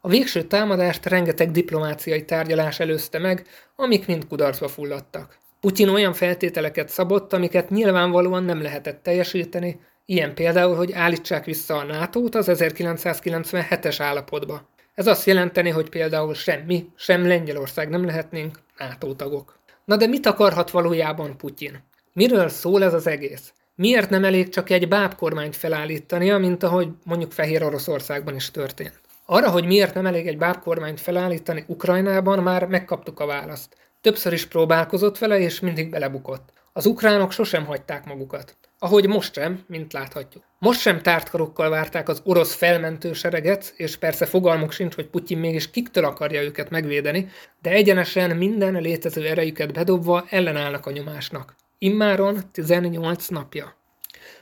A 0.00 0.08
végső 0.08 0.42
támadást 0.42 1.06
rengeteg 1.06 1.50
diplomáciai 1.50 2.24
tárgyalás 2.24 2.80
előzte 2.80 3.18
meg, 3.18 3.46
amik 3.76 4.06
mind 4.06 4.26
kudarcba 4.26 4.68
fulladtak. 4.68 5.38
Putyin 5.60 5.88
olyan 5.88 6.12
feltételeket 6.12 6.88
szabott, 6.88 7.32
amiket 7.32 7.70
nyilvánvalóan 7.70 8.44
nem 8.44 8.62
lehetett 8.62 9.02
teljesíteni, 9.02 9.80
ilyen 10.04 10.34
például, 10.34 10.76
hogy 10.76 10.92
állítsák 10.92 11.44
vissza 11.44 11.76
a 11.76 11.84
NATO-t 11.84 12.34
az 12.34 12.48
1997-es 12.50 13.96
állapotba. 13.98 14.70
Ez 14.94 15.06
azt 15.06 15.26
jelenteni, 15.26 15.70
hogy 15.70 15.88
például 15.88 16.34
semmi, 16.34 16.90
sem 16.96 17.26
Lengyelország 17.26 17.88
nem 17.88 18.04
lehetnénk 18.04 18.58
NATO 18.78 19.14
tagok. 19.14 19.58
Na 19.84 19.96
de 19.96 20.06
mit 20.06 20.26
akarhat 20.26 20.70
valójában 20.70 21.36
Putyin? 21.36 21.84
Miről 22.12 22.48
szól 22.48 22.84
ez 22.84 22.94
az 22.94 23.06
egész? 23.06 23.52
Miért 23.74 24.10
nem 24.10 24.24
elég 24.24 24.48
csak 24.48 24.70
egy 24.70 24.88
bábkormányt 24.88 25.56
felállítania, 25.56 26.38
mint 26.38 26.62
ahogy 26.62 26.88
mondjuk 27.04 27.32
Fehér 27.32 27.62
Oroszországban 27.62 28.34
is 28.34 28.50
történt? 28.50 29.00
Arra, 29.26 29.50
hogy 29.50 29.66
miért 29.66 29.94
nem 29.94 30.06
elég 30.06 30.26
egy 30.26 30.38
bábkormányt 30.38 31.00
felállítani 31.00 31.64
Ukrajnában, 31.66 32.38
már 32.38 32.66
megkaptuk 32.66 33.20
a 33.20 33.26
választ. 33.26 33.76
Többször 34.00 34.32
is 34.32 34.46
próbálkozott 34.46 35.18
vele, 35.18 35.38
és 35.38 35.60
mindig 35.60 35.90
belebukott. 35.90 36.52
Az 36.72 36.86
ukránok 36.86 37.32
sosem 37.32 37.64
hagyták 37.64 38.04
magukat. 38.04 38.56
Ahogy 38.82 39.06
most 39.06 39.34
sem, 39.34 39.64
mint 39.66 39.92
láthatjuk. 39.92 40.44
Most 40.58 40.80
sem 40.80 41.02
tártkarokkal 41.02 41.70
várták 41.70 42.08
az 42.08 42.20
orosz 42.24 42.54
felmentő 42.54 43.12
sereget, 43.12 43.72
és 43.76 43.96
persze 43.96 44.26
fogalmuk 44.26 44.72
sincs, 44.72 44.94
hogy 44.94 45.06
Putyin 45.06 45.38
mégis 45.38 45.70
kiktől 45.70 46.04
akarja 46.04 46.42
őket 46.42 46.70
megvédeni, 46.70 47.28
de 47.60 47.70
egyenesen 47.70 48.36
minden 48.36 48.74
létező 48.74 49.26
erejüket 49.26 49.72
bedobva 49.72 50.24
ellenállnak 50.28 50.86
a 50.86 50.90
nyomásnak. 50.90 51.54
Immáron 51.78 52.40
18 52.52 53.28
napja. 53.28 53.76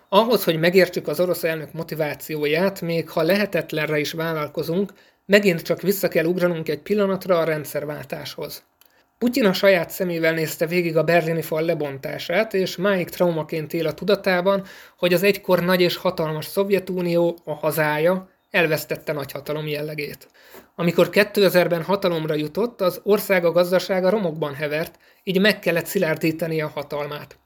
Ahhoz, 0.09 0.45
hogy 0.45 0.59
megértsük 0.59 1.09
az 1.09 1.21
orosz 1.21 1.45
elnök 1.45 1.73
motivációját, 1.73 2.81
még 2.81 3.09
ha 3.09 3.23
lehetetlenre 3.23 3.99
is 3.99 4.13
vállalkozunk, 4.13 4.93
megint 5.27 5.63
csak 5.63 5.81
vissza 5.81 6.09
kell 6.09 6.25
ugranunk 6.25 6.69
egy 6.69 6.81
pillanatra 6.83 7.39
a 7.39 7.45
rendszerváltáshoz. 7.45 8.63
Putyin 9.25 9.45
a 9.45 9.53
saját 9.53 9.91
szemével 9.91 10.33
nézte 10.33 10.67
végig 10.67 10.97
a 10.97 11.03
berlini 11.03 11.43
fal 11.43 11.63
lebontását, 11.63 12.55
és 12.55 12.77
máig 12.77 13.09
traumaként 13.09 13.73
él 13.73 13.87
a 13.87 13.95
tudatában, 13.95 14.65
hogy 14.99 15.13
az 15.13 15.23
egykor 15.23 15.65
nagy 15.65 15.81
és 15.81 15.97
hatalmas 15.97 16.45
Szovjetunió, 16.45 17.39
a 17.45 17.55
hazája, 17.55 18.31
elvesztette 18.51 19.13
nagyhatalom 19.13 19.67
jellegét. 19.67 20.29
Amikor 20.75 21.09
2000-ben 21.13 21.83
hatalomra 21.83 22.35
jutott, 22.35 22.81
az 22.81 23.01
ország 23.03 23.45
a 23.45 23.53
gazdasága 23.53 24.11
romokban 24.11 24.55
hevert, 24.55 24.99
így 25.23 25.41
meg 25.41 25.59
kellett 25.59 25.87
szilárdítani 25.87 26.61
a 26.61 26.69
hatalmát. 26.75 27.39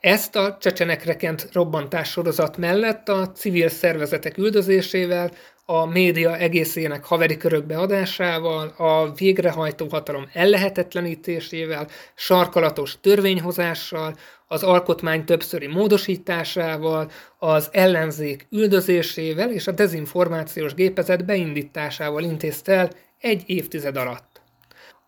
Ezt 0.00 0.36
a 0.36 0.56
csecsenekre 0.60 1.16
kent 1.16 1.48
robbantás 1.52 2.10
sorozat 2.10 2.56
mellett 2.56 3.08
a 3.08 3.32
civil 3.32 3.68
szervezetek 3.68 4.38
üldözésével, 4.38 5.30
a 5.64 5.86
média 5.86 6.36
egészének 6.36 7.04
haveri 7.04 7.36
körökbe 7.36 7.78
adásával, 7.78 8.74
a 8.76 9.12
végrehajtó 9.12 9.86
hatalom 9.90 10.28
ellehetetlenítésével, 10.32 11.88
sarkalatos 12.14 13.00
törvényhozással, 13.00 14.14
az 14.46 14.62
alkotmány 14.62 15.24
többszöri 15.24 15.66
módosításával, 15.66 17.10
az 17.38 17.68
ellenzék 17.72 18.46
üldözésével 18.50 19.50
és 19.50 19.66
a 19.66 19.72
dezinformációs 19.72 20.74
gépezet 20.74 21.24
beindításával 21.24 22.22
intézte 22.22 22.72
el 22.72 22.90
egy 23.20 23.42
évtized 23.46 23.96
alatt. 23.96 24.40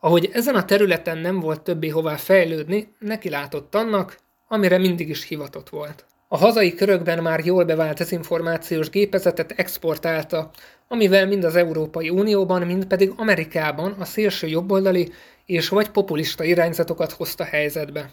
Ahogy 0.00 0.30
ezen 0.32 0.54
a 0.54 0.64
területen 0.64 1.18
nem 1.18 1.40
volt 1.40 1.60
többé 1.60 1.88
hová 1.88 2.16
fejlődni, 2.16 2.94
neki 2.98 3.28
látott 3.28 3.74
annak, 3.74 4.18
amire 4.48 4.78
mindig 4.78 5.08
is 5.08 5.24
hivatott 5.26 5.68
volt. 5.68 6.06
A 6.34 6.36
hazai 6.36 6.74
körökben 6.74 7.22
már 7.22 7.44
jól 7.44 7.64
bevált 7.64 7.98
dezinformációs 7.98 8.90
gépezetet 8.90 9.52
exportálta, 9.56 10.50
amivel 10.88 11.26
mind 11.26 11.44
az 11.44 11.56
Európai 11.56 12.10
Unióban, 12.10 12.62
mind 12.62 12.86
pedig 12.86 13.12
Amerikában 13.16 13.92
a 13.98 14.04
szélső 14.04 14.46
jobboldali 14.46 15.12
és 15.46 15.68
vagy 15.68 15.88
populista 15.88 16.44
irányzatokat 16.44 17.12
hozta 17.12 17.44
helyzetbe. 17.44 18.10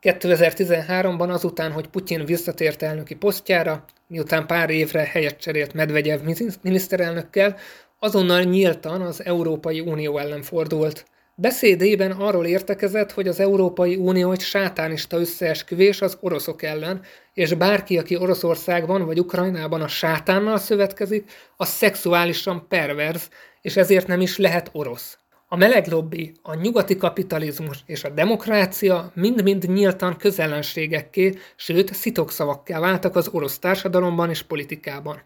2013-ban 0.00 1.28
azután, 1.28 1.72
hogy 1.72 1.88
Putyin 1.88 2.24
visszatért 2.24 2.82
elnöki 2.82 3.14
posztjára, 3.14 3.84
miután 4.06 4.46
pár 4.46 4.70
évre 4.70 5.02
helyet 5.02 5.38
cserélt 5.38 5.74
Medvegyev 5.74 6.20
miniszterelnökkel, 6.62 7.56
azonnal 7.98 8.42
nyíltan 8.42 9.00
az 9.00 9.24
Európai 9.24 9.80
Unió 9.80 10.18
ellen 10.18 10.42
fordult. 10.42 11.04
Beszédében 11.34 12.10
arról 12.10 12.46
értekezett, 12.46 13.12
hogy 13.12 13.28
az 13.28 13.40
Európai 13.40 13.96
Unió 13.96 14.32
egy 14.32 14.40
sátánista 14.40 15.18
összeesküvés 15.18 16.00
az 16.00 16.16
oroszok 16.20 16.62
ellen, 16.62 17.02
és 17.34 17.54
bárki, 17.54 17.98
aki 17.98 18.16
Oroszországban 18.16 19.06
vagy 19.06 19.18
Ukrajnában 19.18 19.80
a 19.80 19.88
sátánnal 19.88 20.58
szövetkezik, 20.58 21.30
az 21.56 21.68
szexuálisan 21.68 22.66
perverz, 22.68 23.28
és 23.60 23.76
ezért 23.76 24.06
nem 24.06 24.20
is 24.20 24.38
lehet 24.38 24.70
orosz. 24.72 25.18
A 25.48 25.56
meleg 25.56 25.86
lobby, 25.86 26.32
a 26.42 26.54
nyugati 26.54 26.96
kapitalizmus 26.96 27.78
és 27.86 28.04
a 28.04 28.08
demokrácia 28.08 29.12
mind-mind 29.14 29.68
nyíltan 29.68 30.16
közellenségekké, 30.16 31.38
sőt 31.56 31.94
szitokszavakká 31.94 32.80
váltak 32.80 33.16
az 33.16 33.28
orosz 33.28 33.58
társadalomban 33.58 34.30
és 34.30 34.42
politikában. 34.42 35.22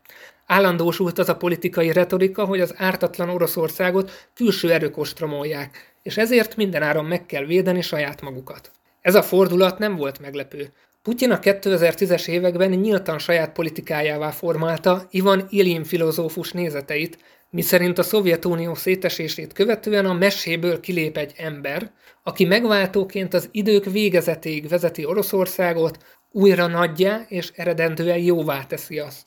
Állandósult 0.47 1.19
az 1.19 1.29
a 1.29 1.37
politikai 1.37 1.93
retorika, 1.93 2.45
hogy 2.45 2.61
az 2.61 2.75
ártatlan 2.77 3.29
Oroszországot 3.29 4.29
külső 4.35 4.73
erők 4.73 4.97
ostromolják, 4.97 5.95
és 6.03 6.17
ezért 6.17 6.57
mindenáron 6.57 7.05
meg 7.05 7.27
kell 7.27 7.45
védeni 7.45 7.83
saját 7.83 8.21
magukat. 8.21 8.71
Ez 9.01 9.15
a 9.15 9.23
fordulat 9.23 9.79
nem 9.79 9.97
volt 9.97 10.21
meglepő. 10.21 10.73
Putyin 11.03 11.31
a 11.31 11.39
2010-es 11.39 12.29
években 12.29 12.71
nyíltan 12.71 13.19
saját 13.19 13.53
politikájává 13.53 14.31
formálta 14.31 15.07
Ivan 15.11 15.47
Ilyin 15.49 15.85
filozófus 15.85 16.53
nézeteit, 16.53 17.19
miszerint 17.51 17.99
a 17.99 18.03
Szovjetunió 18.03 18.75
szétesését 18.75 19.53
követően 19.53 20.07
a 20.07 20.13
meséből 20.13 20.81
kilép 20.81 21.17
egy 21.17 21.33
ember, 21.37 21.91
aki 22.23 22.45
megváltóként 22.45 23.35
az 23.35 23.49
idők 23.51 23.85
végezetéig 23.85 24.69
vezeti 24.69 25.05
Oroszországot, 25.05 25.99
újra 26.31 26.67
nagyjá 26.67 27.25
és 27.29 27.51
eredendően 27.55 28.19
jóvá 28.19 28.65
teszi 28.65 28.99
azt. 28.99 29.25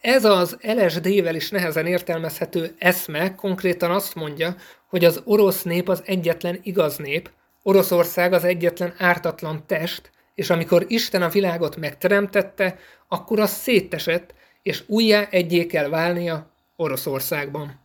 Ez 0.00 0.24
az 0.24 0.56
LSD-vel 0.60 1.34
is 1.34 1.50
nehezen 1.50 1.86
értelmezhető 1.86 2.74
eszme 2.78 3.34
konkrétan 3.34 3.90
azt 3.90 4.14
mondja, 4.14 4.54
hogy 4.86 5.04
az 5.04 5.20
orosz 5.24 5.62
nép 5.62 5.88
az 5.88 6.02
egyetlen 6.04 6.58
igaz 6.62 6.96
nép, 6.96 7.30
Oroszország 7.62 8.32
az 8.32 8.44
egyetlen 8.44 8.94
ártatlan 8.98 9.62
test, 9.66 10.10
és 10.34 10.50
amikor 10.50 10.84
Isten 10.88 11.22
a 11.22 11.28
világot 11.28 11.76
megteremtette, 11.76 12.78
akkor 13.08 13.40
az 13.40 13.50
szétesett, 13.50 14.34
és 14.62 14.82
újjá 14.86 15.28
egyé 15.30 15.66
kell 15.66 15.88
válnia 15.88 16.50
Oroszországban. 16.76 17.80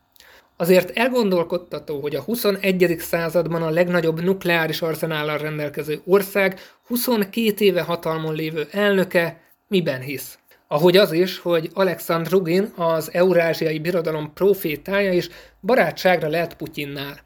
Azért 0.57 0.97
elgondolkodtató, 0.97 2.01
hogy 2.01 2.15
a 2.15 2.21
21. 2.21 2.95
században 2.99 3.63
a 3.63 3.69
legnagyobb 3.69 4.23
nukleáris 4.23 4.81
arzenállal 4.81 5.37
rendelkező 5.37 6.01
ország 6.05 6.59
22 6.87 7.65
éve 7.65 7.81
hatalmon 7.81 8.35
lévő 8.35 8.67
elnöke 8.71 9.41
miben 9.67 10.01
hisz. 10.01 10.39
Ahogy 10.67 10.97
az 10.97 11.11
is, 11.11 11.39
hogy 11.39 11.69
Alexandr 11.73 12.31
Rugin, 12.31 12.73
az 12.75 13.13
Eurázsiai 13.13 13.79
Birodalom 13.79 14.33
profétája 14.33 15.13
is 15.13 15.29
barátságra 15.61 16.27
lehet 16.27 16.53
Putyinnál. 16.55 17.19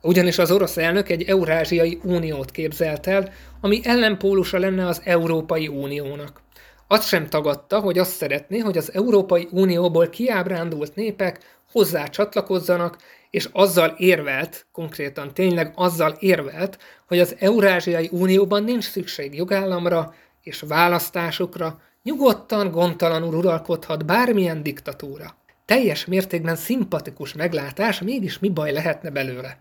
Ugyanis 0.00 0.38
az 0.38 0.50
orosz 0.50 0.76
elnök 0.76 1.08
egy 1.08 1.22
Eurázsiai 1.22 1.98
Uniót 2.02 2.50
képzelt 2.50 3.06
el, 3.06 3.32
ami 3.60 3.80
ellenpólusa 3.84 4.58
lenne 4.58 4.86
az 4.86 5.00
Európai 5.04 5.68
Uniónak. 5.68 6.40
Azt 6.88 7.08
sem 7.08 7.26
tagadta, 7.26 7.80
hogy 7.80 7.98
azt 7.98 8.16
szeretné, 8.16 8.58
hogy 8.58 8.76
az 8.76 8.92
Európai 8.94 9.48
Unióból 9.50 10.08
kiábrándult 10.08 10.94
népek 10.94 11.60
hozzá 11.72 12.06
csatlakozzanak, 12.06 12.96
és 13.30 13.48
azzal 13.52 13.94
érvelt, 13.96 14.66
konkrétan 14.72 15.34
tényleg 15.34 15.72
azzal 15.74 16.16
érvelt, 16.18 16.78
hogy 17.06 17.20
az 17.20 17.36
Eurázsiai 17.38 18.08
Unióban 18.12 18.64
nincs 18.64 18.84
szükség 18.84 19.34
jogállamra 19.34 20.14
és 20.42 20.64
választásokra, 20.68 21.80
Nyugodtan, 22.04 22.70
gondtalanul 22.70 23.34
uralkodhat 23.34 24.06
bármilyen 24.06 24.62
diktatúra. 24.62 25.36
Teljes 25.64 26.04
mértékben 26.04 26.56
szimpatikus 26.56 27.32
meglátás, 27.34 28.00
mégis 28.00 28.38
mi 28.38 28.48
baj 28.48 28.72
lehetne 28.72 29.10
belőle. 29.10 29.58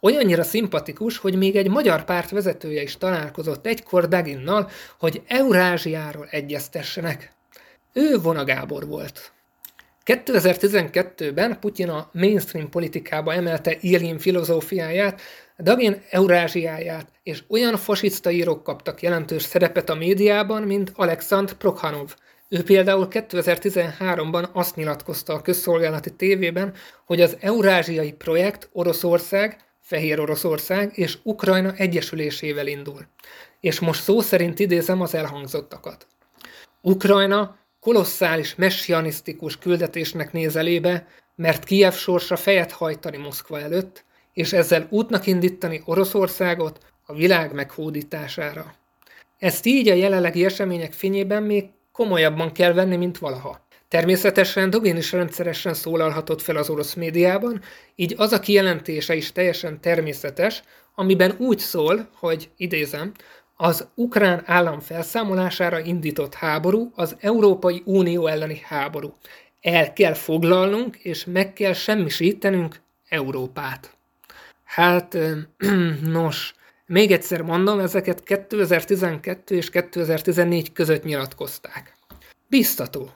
Olyannyira 0.00 0.42
szimpatikus, 0.42 1.18
hogy 1.18 1.36
még 1.36 1.56
egy 1.56 1.68
magyar 1.68 2.04
párt 2.04 2.30
vezetője 2.30 2.82
is 2.82 2.96
találkozott 2.96 3.66
egykor 3.66 4.08
Daginnal, 4.08 4.70
hogy 4.98 5.22
Eurázsiáról 5.26 6.26
egyeztessenek. 6.30 7.32
Ő 7.92 8.18
Vona 8.18 8.44
Gábor 8.44 8.86
volt. 8.86 9.32
2012-ben 10.04 11.58
Putyin 11.60 11.88
a 11.88 12.10
mainstream 12.12 12.70
politikába 12.70 13.32
emelte 13.32 13.76
Ilyin 13.80 14.18
filozófiáját, 14.18 15.20
Dagin 15.58 16.02
Eurázsiáját, 16.10 17.12
és 17.22 17.42
olyan 17.48 17.76
fasiszta 17.76 18.30
írók 18.30 18.62
kaptak 18.62 19.02
jelentős 19.02 19.42
szerepet 19.42 19.90
a 19.90 19.94
médiában, 19.94 20.62
mint 20.62 20.92
Alexandr 20.94 21.52
Prokhanov. 21.52 22.14
Ő 22.48 22.62
például 22.62 23.08
2013-ban 23.10 24.52
azt 24.52 24.76
nyilatkozta 24.76 25.32
a 25.32 25.42
közszolgálati 25.42 26.14
tévében, 26.14 26.74
hogy 27.04 27.20
az 27.20 27.36
eurázsiai 27.40 28.12
projekt 28.12 28.68
Oroszország, 28.72 29.64
Fehér 29.80 30.20
Oroszország 30.20 30.90
és 30.94 31.18
Ukrajna 31.22 31.72
egyesülésével 31.76 32.66
indul. 32.66 33.06
És 33.60 33.80
most 33.80 34.02
szó 34.02 34.20
szerint 34.20 34.58
idézem 34.58 35.00
az 35.00 35.14
elhangzottakat. 35.14 36.06
Ukrajna 36.80 37.58
kolosszális 37.80 38.54
messianisztikus 38.54 39.58
küldetésnek 39.58 40.32
néz 40.32 40.56
elébe, 40.56 41.06
mert 41.34 41.64
Kijev 41.64 41.92
sorsa 41.92 42.36
fejet 42.36 42.72
hajtani 42.72 43.16
Moszkva 43.16 43.60
előtt, 43.60 44.03
és 44.34 44.52
ezzel 44.52 44.86
útnak 44.90 45.26
indítani 45.26 45.82
Oroszországot 45.84 46.78
a 47.06 47.14
világ 47.14 47.52
meghódítására. 47.52 48.74
Ezt 49.38 49.66
így 49.66 49.88
a 49.88 49.94
jelenlegi 49.94 50.44
események 50.44 50.92
fényében 50.92 51.42
még 51.42 51.64
komolyabban 51.92 52.52
kell 52.52 52.72
venni, 52.72 52.96
mint 52.96 53.18
valaha. 53.18 53.66
Természetesen 53.88 54.70
Dugin 54.70 54.96
is 54.96 55.12
rendszeresen 55.12 55.74
szólalhatott 55.74 56.42
fel 56.42 56.56
az 56.56 56.70
orosz 56.70 56.94
médiában, 56.94 57.60
így 57.94 58.14
az 58.16 58.32
a 58.32 58.40
kijelentése 58.40 59.14
is 59.14 59.32
teljesen 59.32 59.80
természetes, 59.80 60.62
amiben 60.94 61.34
úgy 61.38 61.58
szól, 61.58 62.08
hogy 62.14 62.50
idézem, 62.56 63.12
az 63.56 63.88
ukrán 63.94 64.42
állam 64.46 64.80
felszámolására 64.80 65.78
indított 65.78 66.34
háború 66.34 66.92
az 66.94 67.16
Európai 67.20 67.82
Unió 67.84 68.26
elleni 68.26 68.60
háború. 68.64 69.14
El 69.60 69.92
kell 69.92 70.14
foglalnunk, 70.14 70.96
és 70.96 71.24
meg 71.24 71.52
kell 71.52 71.72
semmisítenünk 71.72 72.80
Európát. 73.08 73.96
Hát, 74.74 75.18
nos, 76.18 76.54
még 76.86 77.10
egyszer 77.12 77.42
mondom, 77.42 77.78
ezeket 77.78 78.22
2012 78.22 79.54
és 79.54 79.70
2014 79.70 80.72
között 80.72 81.04
nyilatkozták. 81.04 81.96
Biztató. 82.48 83.10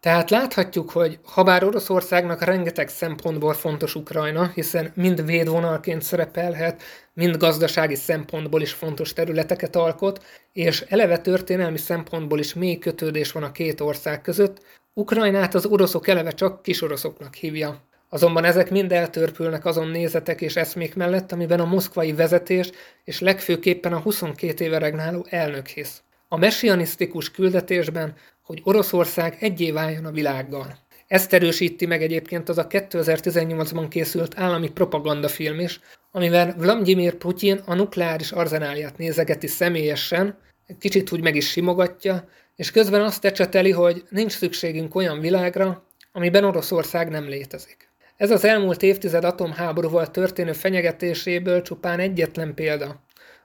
Tehát 0.00 0.30
láthatjuk, 0.30 0.90
hogy 0.90 1.18
habár 1.22 1.64
Oroszországnak 1.64 2.42
rengeteg 2.42 2.88
szempontból 2.88 3.54
fontos 3.54 3.94
Ukrajna, 3.94 4.50
hiszen 4.54 4.92
mind 4.94 5.24
védvonalként 5.24 6.02
szerepelhet, 6.02 6.82
mind 7.14 7.36
gazdasági 7.36 7.94
szempontból 7.94 8.62
is 8.62 8.72
fontos 8.72 9.12
területeket 9.12 9.76
alkot, 9.76 10.24
és 10.52 10.80
eleve 10.80 11.18
történelmi 11.18 11.78
szempontból 11.78 12.38
is 12.38 12.54
mély 12.54 12.78
kötődés 12.78 13.32
van 13.32 13.42
a 13.42 13.52
két 13.52 13.80
ország 13.80 14.20
között, 14.20 14.62
Ukrajnát 14.94 15.54
az 15.54 15.66
oroszok 15.66 16.08
eleve 16.08 16.30
csak 16.30 16.62
kisoroszoknak 16.62 17.34
hívja. 17.34 17.90
Azonban 18.14 18.44
ezek 18.44 18.70
mind 18.70 18.92
eltörpülnek 18.92 19.64
azon 19.64 19.88
nézetek 19.88 20.40
és 20.40 20.56
eszmék 20.56 20.94
mellett, 20.94 21.32
amiben 21.32 21.60
a 21.60 21.64
moszkvai 21.64 22.12
vezetés 22.12 22.70
és 23.04 23.20
legfőképpen 23.20 23.92
a 23.92 24.00
22 24.00 24.64
éve 24.64 24.78
regnáló 24.78 25.26
elnök 25.30 25.66
hisz. 25.66 26.02
A 26.28 26.36
messianisztikus 26.36 27.30
küldetésben, 27.30 28.14
hogy 28.42 28.60
Oroszország 28.64 29.36
egyé 29.40 29.70
váljon 29.70 30.04
a 30.04 30.10
világgal. 30.10 30.78
Ezt 31.06 31.32
erősíti 31.32 31.86
meg 31.86 32.02
egyébként 32.02 32.48
az 32.48 32.58
a 32.58 32.66
2018-ban 32.66 33.86
készült 33.88 34.38
állami 34.38 34.70
propagandafilm 34.70 35.60
is, 35.60 35.80
amivel 36.10 36.54
Vladimir 36.58 37.14
Putyin 37.14 37.60
a 37.64 37.74
nukleáris 37.74 38.32
arzenáliát 38.32 38.98
nézegeti 38.98 39.46
személyesen, 39.46 40.38
kicsit 40.78 41.12
úgy 41.12 41.22
meg 41.22 41.36
is 41.36 41.50
simogatja, 41.50 42.28
és 42.56 42.70
közben 42.70 43.02
azt 43.02 43.24
ecseteli, 43.24 43.70
hogy 43.70 44.04
nincs 44.08 44.32
szükségünk 44.32 44.94
olyan 44.94 45.20
világra, 45.20 45.86
amiben 46.12 46.44
Oroszország 46.44 47.08
nem 47.08 47.28
létezik. 47.28 47.91
Ez 48.22 48.30
az 48.30 48.44
elmúlt 48.44 48.82
évtized 48.82 49.24
atomháborúval 49.24 50.10
történő 50.10 50.52
fenyegetéséből 50.52 51.62
csupán 51.62 51.98
egyetlen 51.98 52.54
példa. 52.54 53.00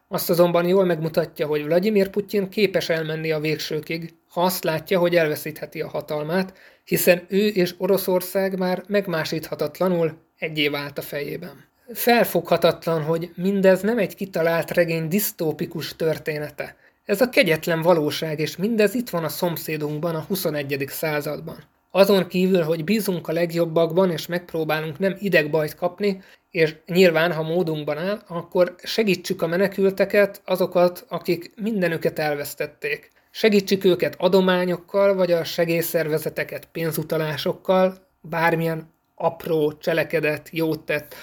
Azt 0.08 0.30
azonban 0.30 0.68
jól 0.68 0.86
megmutatja, 0.86 1.48
hogy 1.48 1.64
Vladimir 1.64 2.10
Putyin 2.10 2.50
képes 2.50 2.90
elmenni 2.90 3.32
a 3.32 3.40
végsőkig, 3.40 4.14
ha 4.30 4.42
azt 4.42 4.64
látja, 4.64 5.00
hogy 5.00 5.16
elveszítheti 5.16 5.82
a 5.82 5.88
hatalmát, 5.88 6.54
hiszen 6.84 7.26
ő 7.28 7.48
és 7.48 7.74
Oroszország 7.78 8.58
már 8.58 8.84
megmásíthatatlanul 8.88 10.18
egyé 10.38 10.68
vált 10.68 10.98
a 10.98 11.02
fejében. 11.02 11.66
Felfoghatatlan, 11.94 13.02
hogy 13.02 13.32
mindez 13.36 13.82
nem 13.82 13.98
egy 13.98 14.16
kitalált 14.16 14.72
regény 14.72 15.08
disztópikus 15.08 15.96
története. 15.96 16.76
Ez 17.06 17.22
a 17.22 17.30
kegyetlen 17.30 17.82
valóság, 17.82 18.40
és 18.40 18.58
mindez 18.58 18.94
itt 18.94 19.10
van 19.10 19.24
a 19.24 19.30
szomszédunkban 19.30 20.16
a 20.16 20.26
21. 20.28 20.86
században. 20.88 21.64
Azon 21.98 22.28
kívül, 22.28 22.62
hogy 22.62 22.84
bízunk 22.84 23.28
a 23.28 23.32
legjobbakban, 23.32 24.12
és 24.12 24.28
megpróbálunk 24.28 25.00
nem 25.00 25.16
idegbajt 25.20 25.76
kapni, 25.76 26.22
és 26.52 26.76
nyilván, 26.86 27.34
ha 27.34 27.44
módunkban 27.44 27.98
áll, 27.98 28.22
akkor 28.28 28.76
segítsük 28.84 29.42
a 29.42 29.48
menekülteket, 29.48 30.42
azokat, 30.46 31.06
akik 31.08 31.54
mindenüket 31.56 32.20
elvesztették. 32.20 33.12
Segítsük 33.32 33.84
őket 33.84 34.16
adományokkal, 34.18 35.16
vagy 35.16 35.32
a 35.32 35.44
segélyszervezeteket 35.44 36.66
pénzutalásokkal, 36.66 38.08
bármilyen 38.22 38.94
apró 39.16 39.74
cselekedet, 39.74 40.50
jót 40.52 40.86
tett, 40.86 41.16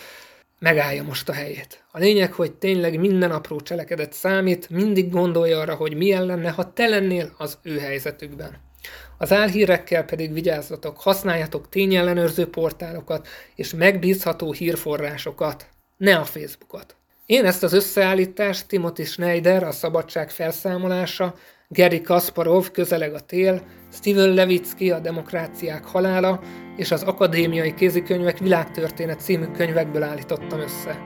megállja 0.58 1.02
most 1.02 1.28
a 1.28 1.32
helyét. 1.32 1.84
A 1.90 1.98
lényeg, 1.98 2.32
hogy 2.32 2.52
tényleg 2.52 3.00
minden 3.00 3.30
apró 3.30 3.60
cselekedet 3.60 4.12
számít, 4.12 4.70
mindig 4.70 5.10
gondolja 5.10 5.60
arra, 5.60 5.74
hogy 5.74 5.96
milyen 5.96 6.26
lenne, 6.26 6.50
ha 6.50 6.72
te 6.72 6.86
lennél 6.86 7.34
az 7.38 7.58
ő 7.62 7.78
helyzetükben. 7.78 8.72
Az 9.18 9.32
álhírekkel 9.32 10.04
pedig 10.04 10.32
vigyázzatok, 10.32 11.00
használjatok 11.00 11.68
tényellenőrző 11.68 12.46
portálokat 12.46 13.28
és 13.54 13.74
megbízható 13.74 14.52
hírforrásokat, 14.52 15.66
ne 15.96 16.16
a 16.16 16.24
Facebookot. 16.24 16.96
Én 17.26 17.44
ezt 17.44 17.62
az 17.62 17.72
összeállítást 17.72 18.66
Timothy 18.66 19.04
Schneider, 19.04 19.62
a 19.62 19.72
Szabadság 19.72 20.30
felszámolása, 20.30 21.34
Gary 21.68 22.00
Kasparov, 22.00 22.70
Közeleg 22.70 23.14
a 23.14 23.20
tél, 23.20 23.62
Steven 23.92 24.28
Levitsky, 24.28 24.90
a 24.90 24.98
Demokráciák 24.98 25.84
halála 25.84 26.40
és 26.76 26.90
az 26.90 27.02
Akadémiai 27.02 27.74
Kézikönyvek 27.74 28.38
világtörténet 28.38 29.20
című 29.20 29.44
könyvekből 29.44 30.02
állítottam 30.02 30.60
össze. 30.60 30.98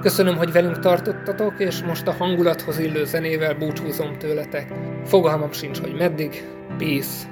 Köszönöm, 0.00 0.36
hogy 0.36 0.52
velünk 0.52 0.78
tartottatok, 0.78 1.54
és 1.58 1.82
most 1.82 2.06
a 2.06 2.12
hangulathoz 2.12 2.78
illő 2.78 3.04
zenével 3.04 3.54
búcsúzom 3.54 4.18
tőletek. 4.18 4.72
Fogalmam 5.04 5.52
sincs, 5.52 5.78
hogy 5.78 5.94
meddig. 5.94 6.44
Peace. 6.78 7.31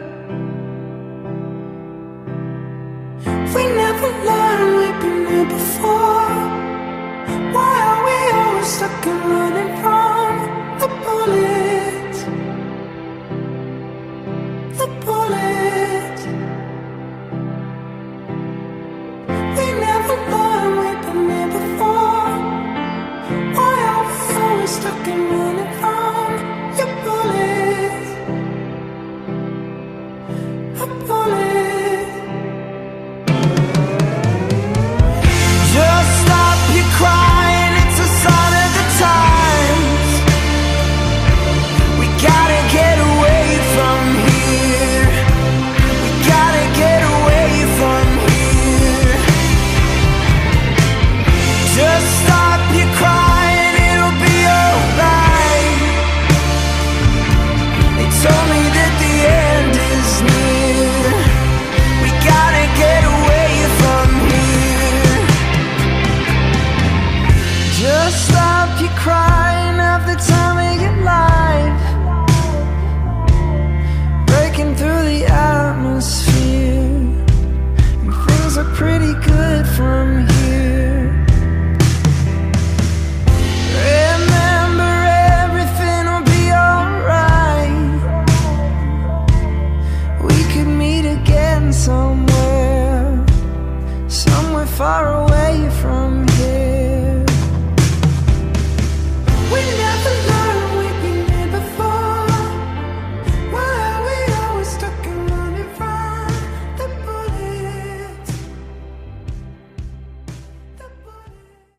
Why 5.83 7.73
are 7.89 8.01
we 8.05 8.17
always 8.39 8.67
stuck 8.67 9.05
and 9.07 9.21
running 9.31 9.71
from 9.81 10.79
the 10.79 10.87
bullets? 11.03 11.60